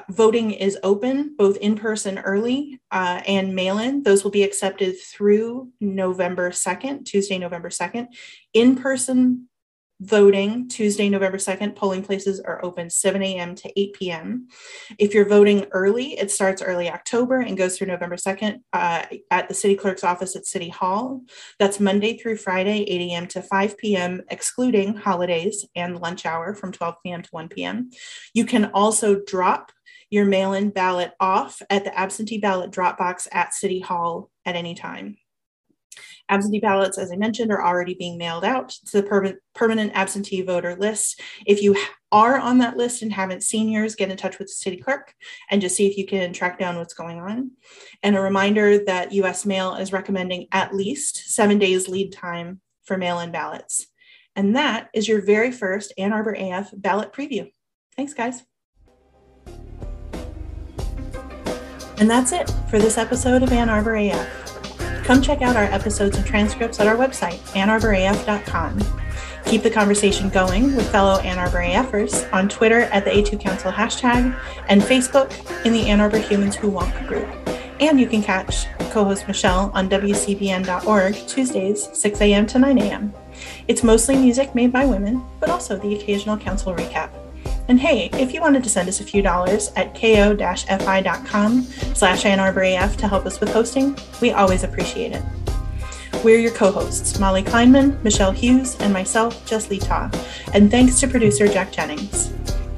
voting 0.09 0.53
is 0.53 0.79
open, 0.83 1.35
both 1.37 1.57
in 1.57 1.77
person 1.77 2.19
early 2.19 2.81
uh, 2.91 3.21
and 3.27 3.55
mail 3.55 3.79
in, 3.79 4.03
those 4.03 4.23
will 4.23 4.31
be 4.31 4.43
accepted 4.43 4.97
through 5.01 5.71
November 5.81 6.51
2nd, 6.51 7.05
Tuesday, 7.05 7.39
November 7.39 7.69
2nd. 7.69 8.07
In 8.53 8.77
person 8.77 9.49
voting 10.01 10.69
Tuesday, 10.69 11.09
November 11.09 11.39
2nd. 11.39 11.75
Polling 11.75 12.03
places 12.03 12.41
are 12.41 12.65
open 12.65 12.91
7 12.91 13.23
a.m. 13.23 13.55
to 13.55 13.81
8 13.81 13.93
p.m. 13.95 14.49
If 14.99 15.15
you're 15.15 15.29
voting 15.29 15.67
early, 15.73 16.19
it 16.19 16.31
starts 16.31 16.63
early 16.63 16.91
October 16.91 17.41
and 17.41 17.57
goes 17.57 17.77
through 17.77 17.87
November 17.89 18.17
2nd 18.17 18.61
uh, 18.73 19.05
at 19.31 19.49
the 19.49 19.55
city 19.55 19.75
clerk's 19.75 20.05
office 20.05 20.37
at 20.37 20.47
City 20.47 20.69
Hall. 20.69 21.23
That's 21.59 21.81
Monday 21.81 22.19
through 22.19 22.37
Friday, 22.37 22.83
8 22.83 23.01
a.m. 23.11 23.27
to 23.29 23.43
5 23.43 23.79
p.m., 23.79 24.23
excluding 24.31 24.97
holidays 24.97 25.65
and 25.75 25.99
lunch 25.99 26.27
hour 26.27 26.55
from 26.55 26.73
12 26.73 26.97
p.m. 27.03 27.23
to 27.23 27.31
1 27.31 27.49
p.m. 27.49 27.91
You 28.35 28.45
can 28.45 28.67
also 28.67 29.21
drop 29.27 29.73
your 30.11 30.25
mail 30.25 30.53
in 30.53 30.71
ballot 30.71 31.13
off 31.21 31.61
at 31.71 31.85
the 31.85 31.99
absentee 31.99 32.39
ballot 32.39 32.71
drop 32.71 32.99
box 32.99 33.27
at 33.33 33.55
City 33.55 33.81
Hall 33.81 34.31
at 34.45 34.57
any 34.57 34.75
time. 34.75 35.17
Absentee 36.29 36.61
ballots, 36.61 36.99
as 36.99 37.13
I 37.13 37.17
mentioned, 37.17 37.51
are 37.51 37.65
already 37.65 37.95
being 37.95 38.19
mailed 38.19 38.45
out 38.45 38.71
to 38.87 39.01
the 39.01 39.03
per- 39.03 39.41
permanent 39.55 39.93
absentee 39.95 40.43
voter 40.43 40.75
list. 40.77 41.21
If 41.47 41.63
you 41.63 41.77
are 42.13 42.39
on 42.39 42.59
that 42.59 42.77
list 42.77 43.03
and 43.03 43.13
haven't 43.13 43.43
seen 43.43 43.69
yours, 43.69 43.95
get 43.95 44.11
in 44.11 44.17
touch 44.17 44.39
with 44.39 44.49
the 44.49 44.55
city 44.55 44.77
clerk 44.77 45.15
and 45.51 45.61
just 45.61 45.77
see 45.77 45.87
if 45.87 45.97
you 45.97 46.07
can 46.07 46.33
track 46.33 46.59
down 46.59 46.77
what's 46.77 46.95
going 46.95 47.19
on. 47.19 47.53
And 48.03 48.17
a 48.17 48.21
reminder 48.21 48.85
that 48.85 49.13
US 49.13 49.45
Mail 49.45 49.75
is 49.75 49.93
recommending 49.93 50.47
at 50.53 50.75
least 50.75 51.35
seven 51.35 51.59
days 51.59 51.89
lead 51.89 52.13
time 52.13 52.61
for 52.85 52.97
mail 52.97 53.21
in 53.21 53.33
ballots. 53.33 53.87
And 54.35 54.55
that 54.55 54.91
is 54.93 55.09
your 55.09 55.23
very 55.23 55.51
first 55.51 55.93
Ann 55.99 56.13
Arbor 56.13 56.35
AF 56.39 56.71
ballot 56.77 57.13
preview. 57.13 57.51
Thanks, 57.97 58.15
guys. 58.15 58.43
And 61.99 62.11
that's 62.11 62.33
it 62.33 62.53
for 62.69 62.79
this 62.79 62.99
episode 62.99 63.43
of 63.43 63.51
Ann 63.53 63.71
Arbor 63.71 63.97
AF. 63.97 64.46
Come 65.07 65.23
check 65.23 65.41
out 65.41 65.55
our 65.55 65.63
episodes 65.63 66.17
and 66.17 66.27
transcripts 66.27 66.81
at 66.81 66.89
our 66.89 66.97
website, 66.97 67.39
annarboraf.com. 67.55 68.81
Keep 69.45 69.63
the 69.63 69.71
conversation 69.71 70.29
going 70.31 70.75
with 70.75 70.91
fellow 70.91 71.21
Ann 71.21 71.39
Arbor 71.39 71.61
AFers 71.61 72.29
on 72.33 72.49
Twitter 72.49 72.81
at 72.81 73.05
the 73.05 73.13
A2 73.13 73.41
Council 73.41 73.71
hashtag 73.71 74.37
and 74.69 74.83
Facebook 74.83 75.31
in 75.65 75.73
the 75.73 75.89
Ann 75.89 76.01
Arbor 76.01 76.19
Humans 76.19 76.57
Who 76.57 76.71
Walk 76.71 76.93
group. 77.07 77.29
And 77.79 78.01
you 78.01 78.09
can 78.09 78.21
catch 78.21 78.67
co 78.91 79.05
host 79.05 79.29
Michelle 79.29 79.71
on 79.75 79.89
WCBN.org 79.89 81.15
Tuesdays, 81.29 81.89
6 81.97 82.21
a.m. 82.23 82.45
to 82.49 82.59
9 82.59 82.79
a.m. 82.79 83.15
It's 83.69 83.85
mostly 83.85 84.17
music 84.17 84.57
made 84.57 84.73
by 84.73 84.87
women, 84.87 85.25
but 85.39 85.51
also 85.51 85.79
the 85.79 85.95
occasional 85.95 86.37
council 86.37 86.75
recap. 86.75 87.26
And 87.69 87.81
hey, 87.81 88.11
if 88.13 88.33
you 88.33 88.41
wanted 88.41 88.63
to 88.65 88.71
send 88.71 88.89
us 88.89 89.01
a 89.01 89.05
few 89.05 89.23
dollars 89.23 89.73
at 89.77 89.95
ko-fi.com 89.95 91.63
slash 91.63 92.25
Ann 92.25 92.41
Arbor 92.41 92.63
AF 92.63 92.97
to 92.99 93.09
help 93.09 93.27
us 93.27 93.41
with 93.41 93.53
hosting, 93.53 93.99
we 94.21 94.31
always 94.31 94.63
appreciate 94.63 95.13
it. 95.13 95.23
We're 96.25 96.39
your 96.39 96.53
co-hosts, 96.53 97.19
Molly 97.19 97.43
Kleinman, 97.43 98.03
Michelle 98.03 98.33
Hughes, 98.33 98.77
and 98.81 98.93
myself, 98.93 99.45
Jess 99.47 99.69
Letaw, 99.69 100.13
and 100.55 100.71
thanks 100.71 100.99
to 101.01 101.09
producer 101.09 101.47
Jack 101.47 101.73
Jennings. 101.73 102.29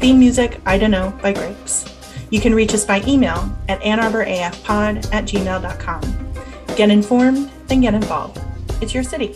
Theme 0.01 0.19
music, 0.19 0.61
I 0.67 0.79
Don't 0.79 0.91
Know, 0.91 1.17
by 1.23 1.33
Grapes. 1.33 1.85
You 2.31 2.41
can 2.41 2.55
reach 2.55 2.75
us 2.75 2.85
by 2.85 3.03
email 3.07 3.51
at 3.69 3.81
annarborafpod 3.81 5.13
at 5.13 5.25
gmail.com. 5.25 6.35
Get 6.77 6.91
informed, 6.91 7.51
then 7.69 7.81
get 7.81 7.95
involved. 7.95 8.41
It's 8.81 8.95
your 8.95 9.03
city. 9.03 9.33